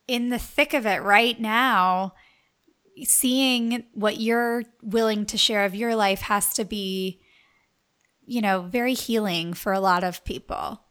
[0.07, 2.13] in the thick of it right now
[3.03, 7.19] seeing what you're willing to share of your life has to be
[8.25, 10.81] you know very healing for a lot of people.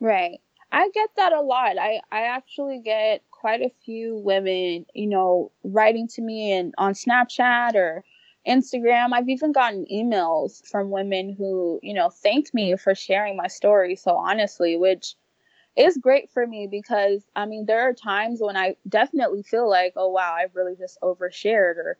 [0.00, 0.40] Right.
[0.72, 1.78] I get that a lot.
[1.78, 6.94] I i actually get quite a few women, you know, writing to me and on
[6.94, 8.04] Snapchat or
[8.48, 9.12] Instagram.
[9.12, 13.96] I've even gotten emails from women who, you know, thanked me for sharing my story
[13.96, 15.14] so honestly, which
[15.76, 19.94] is great for me because I mean, there are times when I definitely feel like,
[19.96, 21.98] oh wow, I've really just overshared or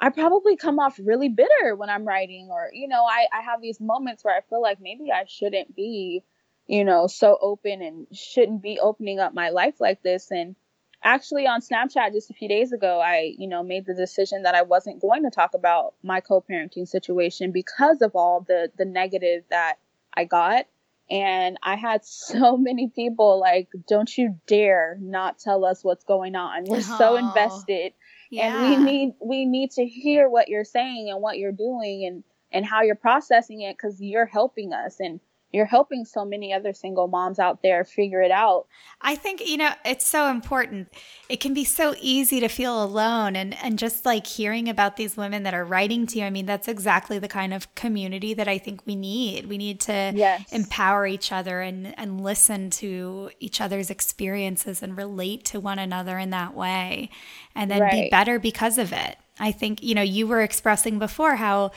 [0.00, 3.62] I probably come off really bitter when I'm writing or, you know, I, I have
[3.62, 6.24] these moments where I feel like maybe I shouldn't be,
[6.66, 10.30] you know, so open and shouldn't be opening up my life like this.
[10.30, 10.56] And
[11.04, 14.54] actually on Snapchat just a few days ago, I, you know, made the decision that
[14.54, 19.44] I wasn't going to talk about my co-parenting situation because of all the the negative
[19.50, 19.76] that
[20.14, 20.66] I got.
[21.10, 26.34] And I had so many people like, don't you dare not tell us what's going
[26.34, 26.64] on.
[26.64, 27.92] We're oh, so invested.
[28.30, 28.62] Yeah.
[28.62, 32.24] And we need we need to hear what you're saying and what you're doing and
[32.52, 34.98] and how you're processing it because you're helping us.
[34.98, 35.20] And
[35.54, 38.66] you're helping so many other single moms out there figure it out.
[39.00, 40.88] I think, you know, it's so important.
[41.28, 45.16] It can be so easy to feel alone and and just like hearing about these
[45.16, 46.24] women that are writing to you.
[46.24, 49.46] I mean, that's exactly the kind of community that I think we need.
[49.46, 50.52] We need to yes.
[50.52, 56.18] empower each other and and listen to each other's experiences and relate to one another
[56.18, 57.10] in that way
[57.54, 57.92] and then right.
[57.92, 59.16] be better because of it.
[59.38, 61.70] I think, you know, you were expressing before how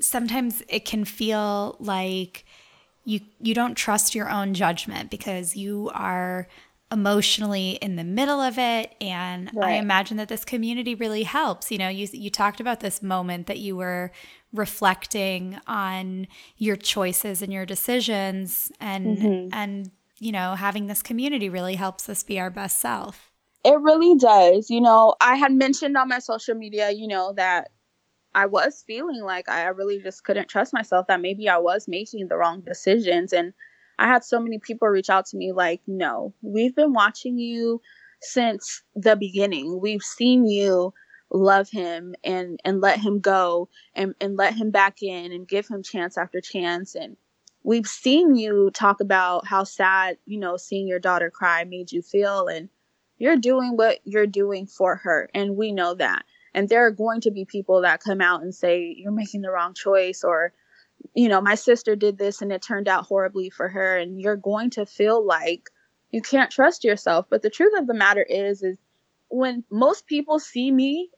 [0.00, 2.44] sometimes it can feel like
[3.04, 6.48] you you don't trust your own judgment because you are
[6.90, 8.94] emotionally in the middle of it.
[9.00, 9.70] And right.
[9.70, 11.70] i imagine that this community really helps.
[11.70, 14.10] You know you you talked about this moment that you were
[14.52, 16.26] reflecting on
[16.56, 18.72] your choices and your decisions.
[18.80, 19.48] And mm-hmm.
[19.52, 23.30] and you know having this community really helps us be our best self.
[23.64, 24.70] It really does.
[24.70, 27.70] You know i had mentioned on my social media you know that
[28.34, 32.28] I was feeling like I really just couldn't trust myself that maybe I was making
[32.28, 33.32] the wrong decisions.
[33.32, 33.52] And
[33.98, 37.80] I had so many people reach out to me like, no, we've been watching you
[38.20, 39.80] since the beginning.
[39.80, 40.92] We've seen you
[41.30, 45.66] love him and and let him go and and let him back in and give
[45.66, 47.16] him chance after chance and
[47.64, 52.02] we've seen you talk about how sad you know seeing your daughter cry made you
[52.02, 52.68] feel and
[53.18, 56.24] you're doing what you're doing for her and we know that
[56.54, 59.50] and there are going to be people that come out and say, you're making the
[59.50, 60.52] wrong choice, or,
[61.14, 63.98] you know, my sister did this and it turned out horribly for her.
[63.98, 65.68] And you're going to feel like
[66.10, 67.26] you can't trust yourself.
[67.28, 68.78] But the truth of the matter is, is
[69.28, 71.10] when most people see me,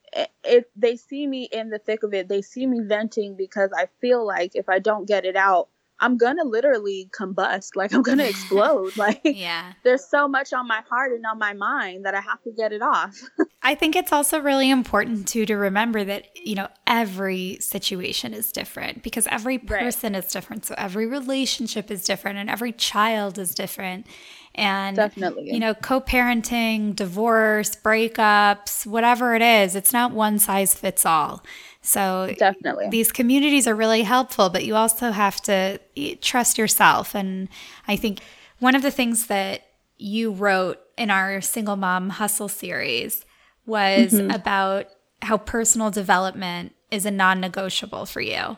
[0.43, 3.89] if they see me in the thick of it, they see me venting because I
[4.01, 5.69] feel like if I don't get it out,
[5.99, 7.75] I'm gonna literally combust.
[7.75, 8.77] Like I'm gonna explode.
[8.97, 9.73] Like yeah.
[9.83, 12.73] there's so much on my heart and on my mind that I have to get
[12.73, 13.15] it off.
[13.61, 18.51] I think it's also really important too to remember that, you know, every situation is
[18.51, 20.23] different because every person right.
[20.23, 20.65] is different.
[20.65, 24.07] So every relationship is different and every child is different.
[24.55, 31.05] And definitely, you know, co-parenting, divorce, breakups, whatever it is, it's not one size fits
[31.05, 31.43] all.
[31.81, 35.79] So definitely, these communities are really helpful, but you also have to
[36.21, 37.15] trust yourself.
[37.15, 37.47] And
[37.87, 38.19] I think
[38.59, 39.61] one of the things that
[39.97, 43.25] you wrote in our single mom hustle series
[43.65, 44.31] was mm-hmm.
[44.31, 44.87] about
[45.21, 48.35] how personal development is a non-negotiable for you.
[48.35, 48.57] Oh,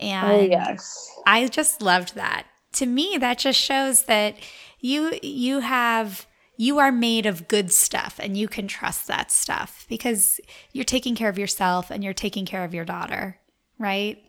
[0.00, 1.10] and oh, yes.
[1.26, 2.46] I just loved that.
[2.74, 4.36] To me, that just shows that
[4.80, 6.26] you you have
[6.56, 10.40] you are made of good stuff and you can trust that stuff because
[10.72, 13.38] you're taking care of yourself and you're taking care of your daughter,
[13.78, 14.22] right?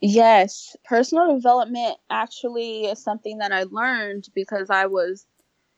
[0.00, 0.76] Yes.
[0.84, 5.26] Personal development actually is something that I learned because I was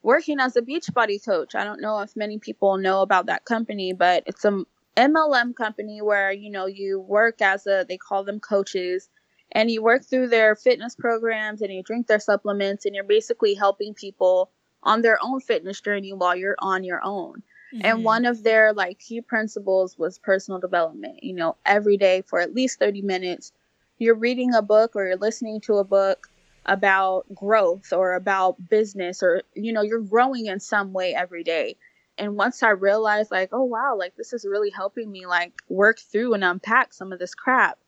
[0.02, 1.55] working as a beach Beachbody coach.
[1.55, 4.64] I don't know if many people know about that company, but it's a
[4.96, 9.09] MLM company where, you know, you work as a they call them coaches
[9.52, 13.55] and you work through their fitness programs and you drink their supplements and you're basically
[13.55, 14.50] helping people
[14.85, 17.43] on their own fitness journey while you're on your own.
[17.74, 17.87] Mm-hmm.
[17.87, 21.24] And one of their like key principles was personal development.
[21.24, 23.53] You know, every day for at least 30 minutes,
[23.99, 26.28] you're reading a book or you're listening to a book
[26.66, 31.76] about growth or about business or you know, you're growing in some way every day.
[32.16, 35.99] and once I realized like, oh wow, like this is really helping me like work
[35.99, 37.78] through and unpack some of this crap.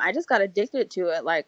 [0.00, 1.24] I just got addicted to it.
[1.24, 1.46] Like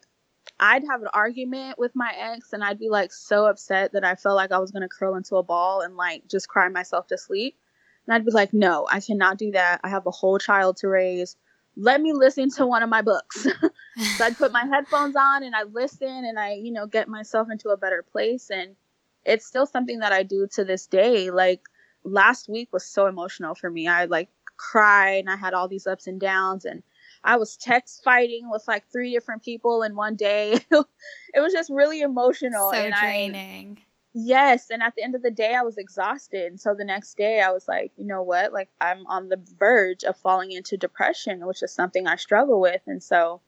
[0.59, 4.15] I'd have an argument with my ex and I'd be like so upset that I
[4.15, 7.07] felt like I was going to curl into a ball and like just cry myself
[7.07, 7.57] to sleep.
[8.05, 9.81] And I'd be like, no, I cannot do that.
[9.83, 11.35] I have a whole child to raise.
[11.75, 13.43] Let me listen to one of my books.
[14.17, 17.47] so I'd put my headphones on and I listen and I, you know, get myself
[17.51, 18.49] into a better place.
[18.51, 18.75] And
[19.25, 21.31] it's still something that I do to this day.
[21.31, 21.61] Like
[22.03, 23.87] last week was so emotional for me.
[23.87, 26.83] I like cried and I had all these ups and downs and
[27.23, 30.53] I was text fighting with like three different people in one day.
[30.71, 32.71] it was just really emotional.
[32.71, 33.77] So and draining.
[33.79, 34.69] I, yes.
[34.71, 36.59] And at the end of the day, I was exhausted.
[36.59, 38.53] So the next day, I was like, you know what?
[38.53, 42.81] Like, I'm on the verge of falling into depression, which is something I struggle with.
[42.87, 43.41] And so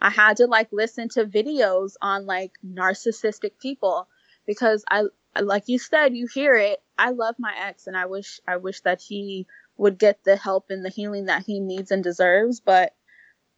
[0.00, 4.08] I had to like listen to videos on like narcissistic people
[4.46, 5.04] because I,
[5.38, 6.82] like you said, you hear it.
[6.96, 9.46] I love my ex and I wish, I wish that he
[9.76, 12.60] would get the help and the healing that he needs and deserves.
[12.60, 12.94] But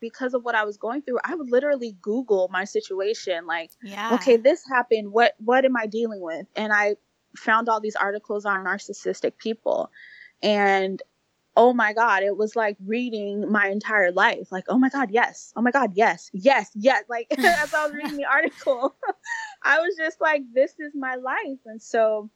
[0.03, 4.15] because of what I was going through, I would literally Google my situation, like, yeah.
[4.15, 5.13] okay, this happened.
[5.13, 6.47] What what am I dealing with?
[6.55, 6.97] And I
[7.35, 9.91] found all these articles on narcissistic people,
[10.43, 11.01] and
[11.57, 14.51] oh my god, it was like reading my entire life.
[14.51, 17.05] Like, oh my god, yes, oh my god, yes, yes, yes.
[17.09, 18.95] Like as I was reading the article,
[19.63, 22.29] I was just like, this is my life, and so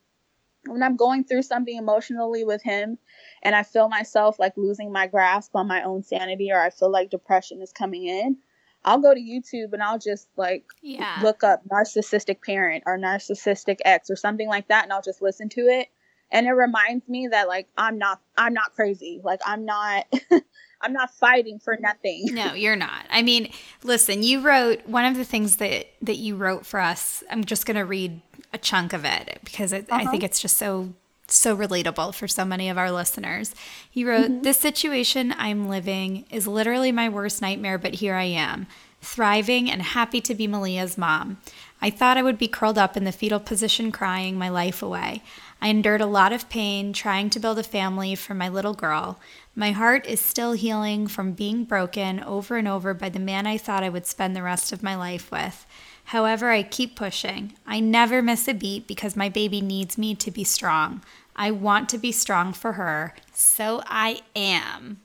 [0.66, 2.98] when I'm going through something emotionally with him
[3.42, 6.90] and I feel myself like losing my grasp on my own sanity or I feel
[6.90, 8.38] like depression is coming in,
[8.84, 11.18] I'll go to YouTube and I'll just like yeah.
[11.22, 15.48] look up narcissistic parent or narcissistic ex or something like that and I'll just listen
[15.50, 15.88] to it.
[16.30, 19.20] And it reminds me that like I'm not I'm not crazy.
[19.22, 20.06] Like I'm not
[20.80, 22.26] I'm not fighting for nothing.
[22.32, 23.06] no, you're not.
[23.10, 23.50] I mean,
[23.82, 27.24] listen, you wrote one of the things that that you wrote for us.
[27.30, 28.20] I'm just going to read
[28.56, 30.02] a chunk of it because it, uh-huh.
[30.02, 30.94] I think it's just so
[31.28, 33.54] so relatable for so many of our listeners.
[33.90, 34.42] He wrote, mm-hmm.
[34.42, 38.68] This situation I'm living is literally my worst nightmare, but here I am,
[39.02, 41.38] thriving and happy to be Malia's mom.
[41.82, 45.22] I thought I would be curled up in the fetal position crying my life away.
[45.60, 49.18] I endured a lot of pain trying to build a family for my little girl.
[49.54, 53.58] My heart is still healing from being broken over and over by the man I
[53.58, 55.66] thought I would spend the rest of my life with.
[56.06, 57.54] However, I keep pushing.
[57.66, 61.02] I never miss a beat because my baby needs me to be strong.
[61.34, 65.00] I want to be strong for her, so I am.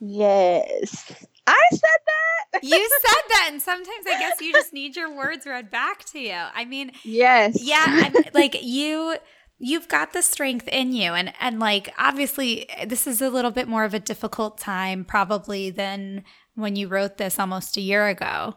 [0.00, 1.12] Yes.
[1.46, 2.64] I said that.
[2.64, 6.18] you said that, and sometimes I guess you just need your words read back to
[6.18, 6.34] you.
[6.54, 7.62] I mean, yes.
[7.62, 9.16] Yeah, I'm, like you
[9.64, 13.68] you've got the strength in you and and like obviously this is a little bit
[13.68, 16.24] more of a difficult time probably than
[16.56, 18.56] when you wrote this almost a year ago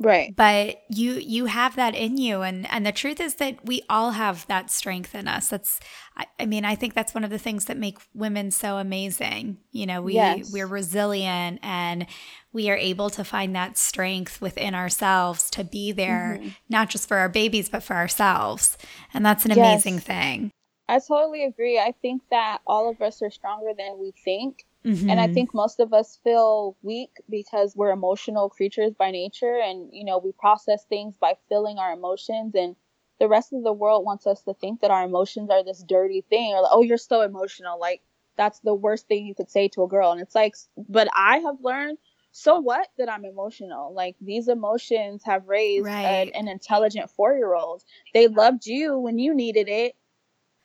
[0.00, 0.34] Right.
[0.34, 4.12] But you you have that in you and and the truth is that we all
[4.12, 5.48] have that strength in us.
[5.48, 5.80] That's
[6.16, 9.58] I, I mean, I think that's one of the things that make women so amazing.
[9.72, 10.52] You know, we yes.
[10.52, 12.06] we're resilient and
[12.52, 16.50] we are able to find that strength within ourselves to be there mm-hmm.
[16.68, 18.78] not just for our babies but for ourselves.
[19.12, 19.58] And that's an yes.
[19.58, 20.52] amazing thing.
[20.88, 21.78] I totally agree.
[21.78, 25.10] I think that all of us are stronger than we think Mm-hmm.
[25.10, 25.34] And I mm-hmm.
[25.34, 30.18] think most of us feel weak because we're emotional creatures by nature and you know,
[30.18, 32.76] we process things by feeling our emotions and
[33.18, 36.24] the rest of the world wants us to think that our emotions are this dirty
[36.30, 37.78] thing or like, oh, you're so emotional.
[37.78, 38.02] Like
[38.36, 40.12] that's the worst thing you could say to a girl.
[40.12, 40.54] And it's like
[40.88, 41.98] but I have learned
[42.30, 43.92] so what that I'm emotional?
[43.92, 46.30] Like these emotions have raised right.
[46.34, 47.82] an intelligent four year old.
[48.14, 49.96] They loved you when you needed it.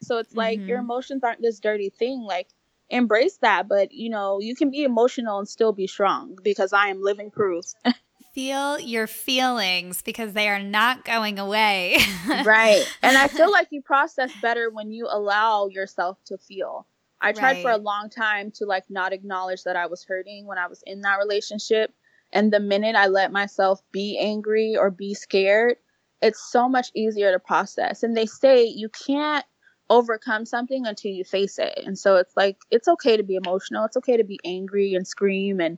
[0.01, 0.67] So it's like mm-hmm.
[0.67, 2.21] your emotions aren't this dirty thing.
[2.21, 2.49] Like
[2.89, 3.67] embrace that.
[3.67, 7.31] But you know, you can be emotional and still be strong because I am living
[7.31, 7.65] proof.
[8.33, 11.97] Feel your feelings because they are not going away.
[12.43, 12.83] right.
[13.03, 16.87] And I feel like you process better when you allow yourself to feel.
[17.21, 17.61] I tried right.
[17.61, 20.83] for a long time to like not acknowledge that I was hurting when I was
[20.87, 21.93] in that relationship.
[22.31, 25.77] And the minute I let myself be angry or be scared,
[26.21, 28.01] it's so much easier to process.
[28.01, 29.45] And they say you can't
[29.93, 31.79] overcome something until you face it.
[31.85, 33.85] And so it's like it's okay to be emotional.
[33.85, 35.77] It's okay to be angry and scream and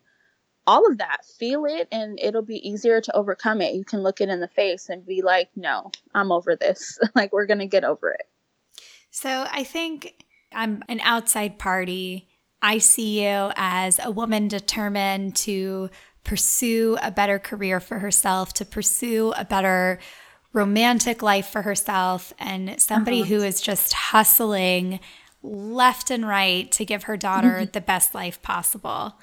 [0.66, 1.26] all of that.
[1.38, 3.76] Feel it and it'll be easier to overcome it.
[3.76, 6.98] You can look it in the face and be like, "No, I'm over this.
[7.16, 8.28] like we're going to get over it."
[9.12, 12.30] So, I think I'm an outside party.
[12.62, 15.90] I see you as a woman determined to
[16.24, 20.00] pursue a better career for herself, to pursue a better
[20.56, 23.30] romantic life for herself and somebody uh-huh.
[23.30, 25.02] who is just hustling
[25.44, 27.72] left and right to give her daughter mm-hmm.
[27.72, 29.14] the best life possible.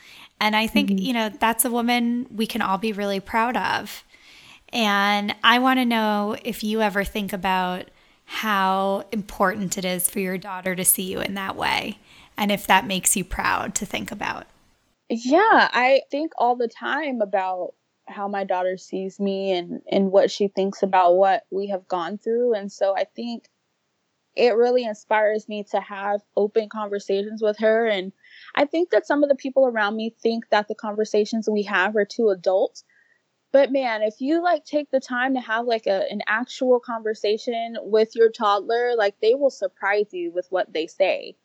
[0.40, 0.98] And I think, mm-hmm.
[0.98, 4.04] you know, that's a woman we can all be really proud of.
[4.72, 7.86] And I want to know if you ever think about
[8.24, 11.98] how important it is for your daughter to see you in that way
[12.36, 14.46] and if that makes you proud to think about.
[15.08, 17.74] Yeah, I think all the time about
[18.08, 22.18] how my daughter sees me and and what she thinks about what we have gone
[22.18, 22.54] through.
[22.54, 23.48] And so I think
[24.34, 27.86] it really inspires me to have open conversations with her.
[27.86, 28.12] And
[28.54, 31.96] I think that some of the people around me think that the conversations we have
[31.96, 32.82] are too adult.
[33.52, 37.76] But man, if you like take the time to have like a an actual conversation
[37.82, 41.36] with your toddler, like they will surprise you with what they say.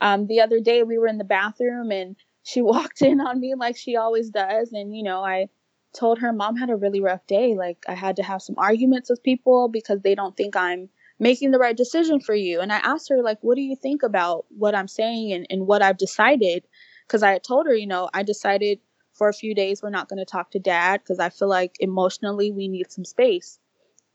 [0.00, 3.54] Um, the other day we were in the bathroom and she walked in on me
[3.54, 5.48] like she always does, and you know I
[5.94, 7.54] told her mom had a really rough day.
[7.54, 10.88] Like I had to have some arguments with people because they don't think I'm
[11.18, 12.60] making the right decision for you.
[12.60, 15.66] And I asked her like, what do you think about what I'm saying and, and
[15.66, 16.64] what I've decided?
[17.06, 18.80] Because I had told her, you know, I decided
[19.12, 21.76] for a few days we're not going to talk to dad because I feel like
[21.80, 23.58] emotionally we need some space.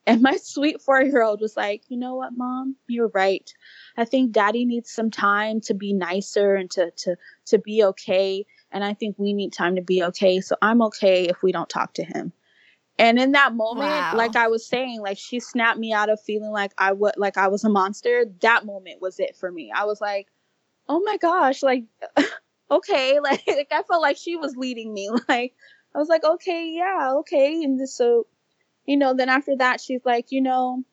[0.08, 3.54] And my sweet four year old was like, you know what, mom, you're right.
[3.96, 7.16] I think daddy needs some time to be nicer and to, to,
[7.48, 8.46] to be okay.
[8.72, 10.42] And I think we need time to be okay.
[10.42, 12.32] So I'm okay if we don't talk to him.
[13.00, 14.14] And in that moment, wow.
[14.16, 17.38] like I was saying, like she snapped me out of feeling like I would like
[17.38, 18.26] I was a monster.
[18.42, 19.72] That moment was it for me.
[19.74, 20.28] I was like,
[20.90, 21.86] oh my gosh, like
[22.72, 25.10] okay, like, like I felt like she was leading me.
[25.30, 25.54] Like
[25.96, 27.64] I was like, okay, yeah, okay.
[27.64, 28.28] And so,
[28.86, 30.84] you know, then after that, she's like, you know,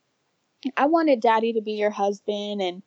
[0.76, 2.62] I wanted daddy to be your husband.
[2.62, 2.82] And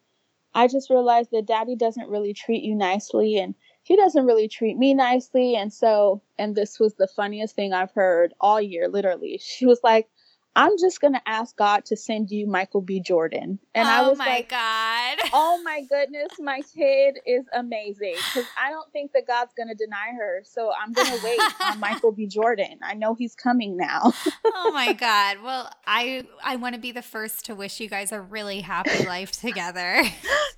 [0.53, 3.53] I just realized that daddy doesn't really treat you nicely and
[3.83, 5.55] he doesn't really treat me nicely.
[5.55, 9.39] And so, and this was the funniest thing I've heard all year, literally.
[9.43, 10.07] She was like,
[10.55, 12.99] I'm just gonna ask God to send you Michael B.
[12.99, 13.59] Jordan.
[13.75, 15.17] And oh I was Oh my like, God.
[15.31, 18.15] Oh my goodness, my kid is amazing.
[18.15, 20.41] Because I don't think that God's gonna deny her.
[20.43, 22.25] So I'm gonna wait on Michael B.
[22.25, 22.79] Jordan.
[22.81, 24.11] I know he's coming now.
[24.43, 25.37] oh my God.
[25.43, 29.05] Well, I I want to be the first to wish you guys a really happy
[29.05, 30.03] life together.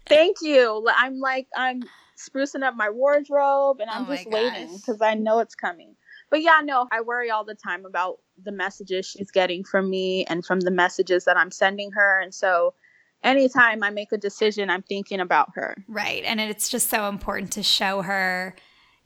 [0.08, 0.88] Thank you.
[0.98, 1.82] I'm like I'm
[2.30, 5.96] sprucing up my wardrobe and I'm oh just waiting because I know it's coming
[6.32, 10.26] but yeah, no, I worry all the time about the messages she's getting from me
[10.26, 12.22] and from the messages that I'm sending her.
[12.22, 12.74] And so
[13.22, 15.76] anytime I make a decision, I'm thinking about her.
[15.90, 16.24] Right.
[16.24, 18.56] And it's just so important to show her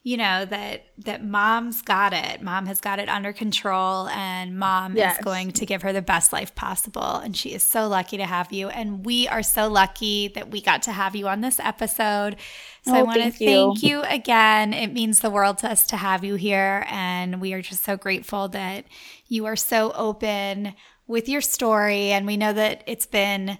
[0.05, 2.39] you know that that mom's got it.
[2.39, 5.17] Mom has got it under control and mom yes.
[5.17, 7.15] is going to give her the best life possible.
[7.15, 8.69] And she is so lucky to have you.
[8.69, 12.35] And we are so lucky that we got to have you on this episode.
[12.83, 14.75] So oh, i want to thank you again.
[14.75, 16.85] It means the world to us to have you here.
[16.87, 18.85] And we are just so grateful that
[19.27, 20.75] you are so open
[21.07, 22.11] with your story.
[22.11, 23.57] And we know that it's been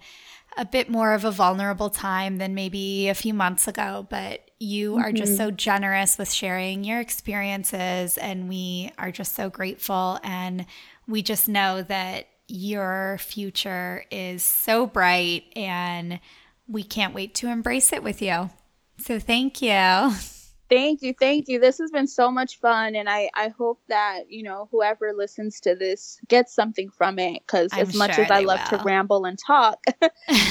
[0.57, 4.93] a bit more of a vulnerable time than maybe a few months ago but you
[4.93, 5.03] mm-hmm.
[5.03, 5.45] are just mm-hmm.
[5.45, 10.19] so generous with sharing your experiences, and we are just so grateful.
[10.23, 10.65] And
[11.07, 16.19] we just know that your future is so bright, and
[16.67, 18.49] we can't wait to embrace it with you.
[18.97, 20.11] So, thank you.
[20.75, 21.13] Thank you.
[21.17, 21.57] Thank you.
[21.57, 22.95] This has been so much fun.
[22.95, 27.43] And I, I hope that, you know, whoever listens to this gets something from it.
[27.47, 28.79] Because as much sure as I love will.
[28.79, 29.81] to ramble and talk,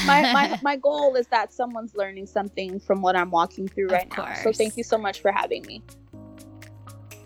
[0.07, 4.11] my, my, my goal is that someone's learning something from what I'm walking through right
[4.17, 4.33] now.
[4.43, 5.83] So thank you so much for having me.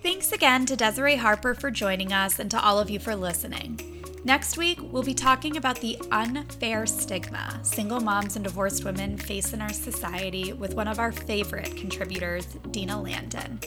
[0.02, 3.97] Thanks again to Desiree Harper for joining us and to all of you for listening.
[4.24, 9.52] Next week, we'll be talking about the unfair stigma single moms and divorced women face
[9.52, 13.60] in our society with one of our favorite contributors, Dina Landon.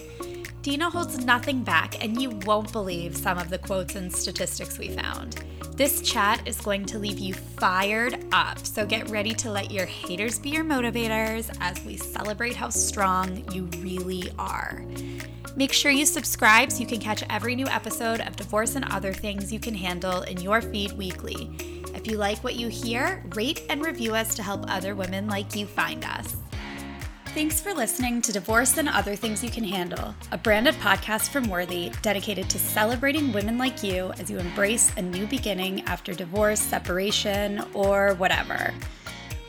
[0.61, 4.89] Dina holds nothing back, and you won't believe some of the quotes and statistics we
[4.89, 5.43] found.
[5.75, 9.87] This chat is going to leave you fired up, so get ready to let your
[9.87, 14.85] haters be your motivators as we celebrate how strong you really are.
[15.55, 19.13] Make sure you subscribe so you can catch every new episode of Divorce and Other
[19.13, 21.49] Things You Can Handle in your feed weekly.
[21.95, 25.55] If you like what you hear, rate and review us to help other women like
[25.55, 26.35] you find us.
[27.33, 31.47] Thanks for listening to Divorce and Other Things You Can Handle, a branded podcast from
[31.47, 36.59] Worthy dedicated to celebrating women like you as you embrace a new beginning after divorce,
[36.59, 38.73] separation, or whatever.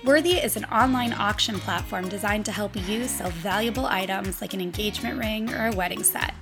[0.05, 4.61] Worthy is an online auction platform designed to help you sell valuable items like an
[4.61, 6.35] engagement ring or a wedding set.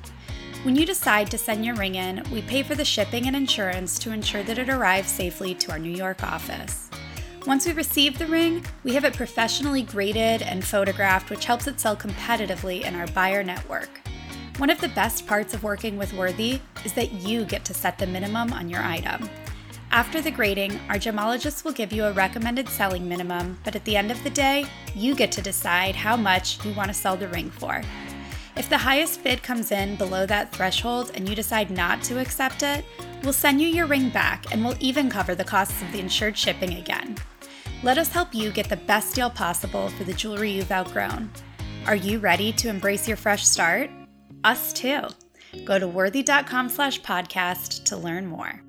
[0.63, 3.99] When you decide to send your ring in, we pay for the shipping and insurance
[4.01, 6.91] to ensure that it arrives safely to our New York office.
[7.47, 11.81] Once we receive the ring, we have it professionally graded and photographed, which helps it
[11.81, 13.89] sell competitively in our buyer network.
[14.59, 17.97] One of the best parts of working with Worthy is that you get to set
[17.97, 19.31] the minimum on your item.
[19.91, 23.97] After the grading, our gemologist will give you a recommended selling minimum, but at the
[23.97, 27.29] end of the day, you get to decide how much you want to sell the
[27.29, 27.81] ring for.
[28.55, 32.63] If the highest bid comes in below that threshold and you decide not to accept
[32.63, 32.85] it,
[33.23, 36.37] we'll send you your ring back and we'll even cover the costs of the insured
[36.37, 37.17] shipping again.
[37.83, 41.31] Let us help you get the best deal possible for the jewelry you've outgrown.
[41.87, 43.91] Are you ready to embrace your fresh start?
[44.45, 45.01] Us too.
[45.65, 48.63] Go to worthy.com slash podcast to learn more.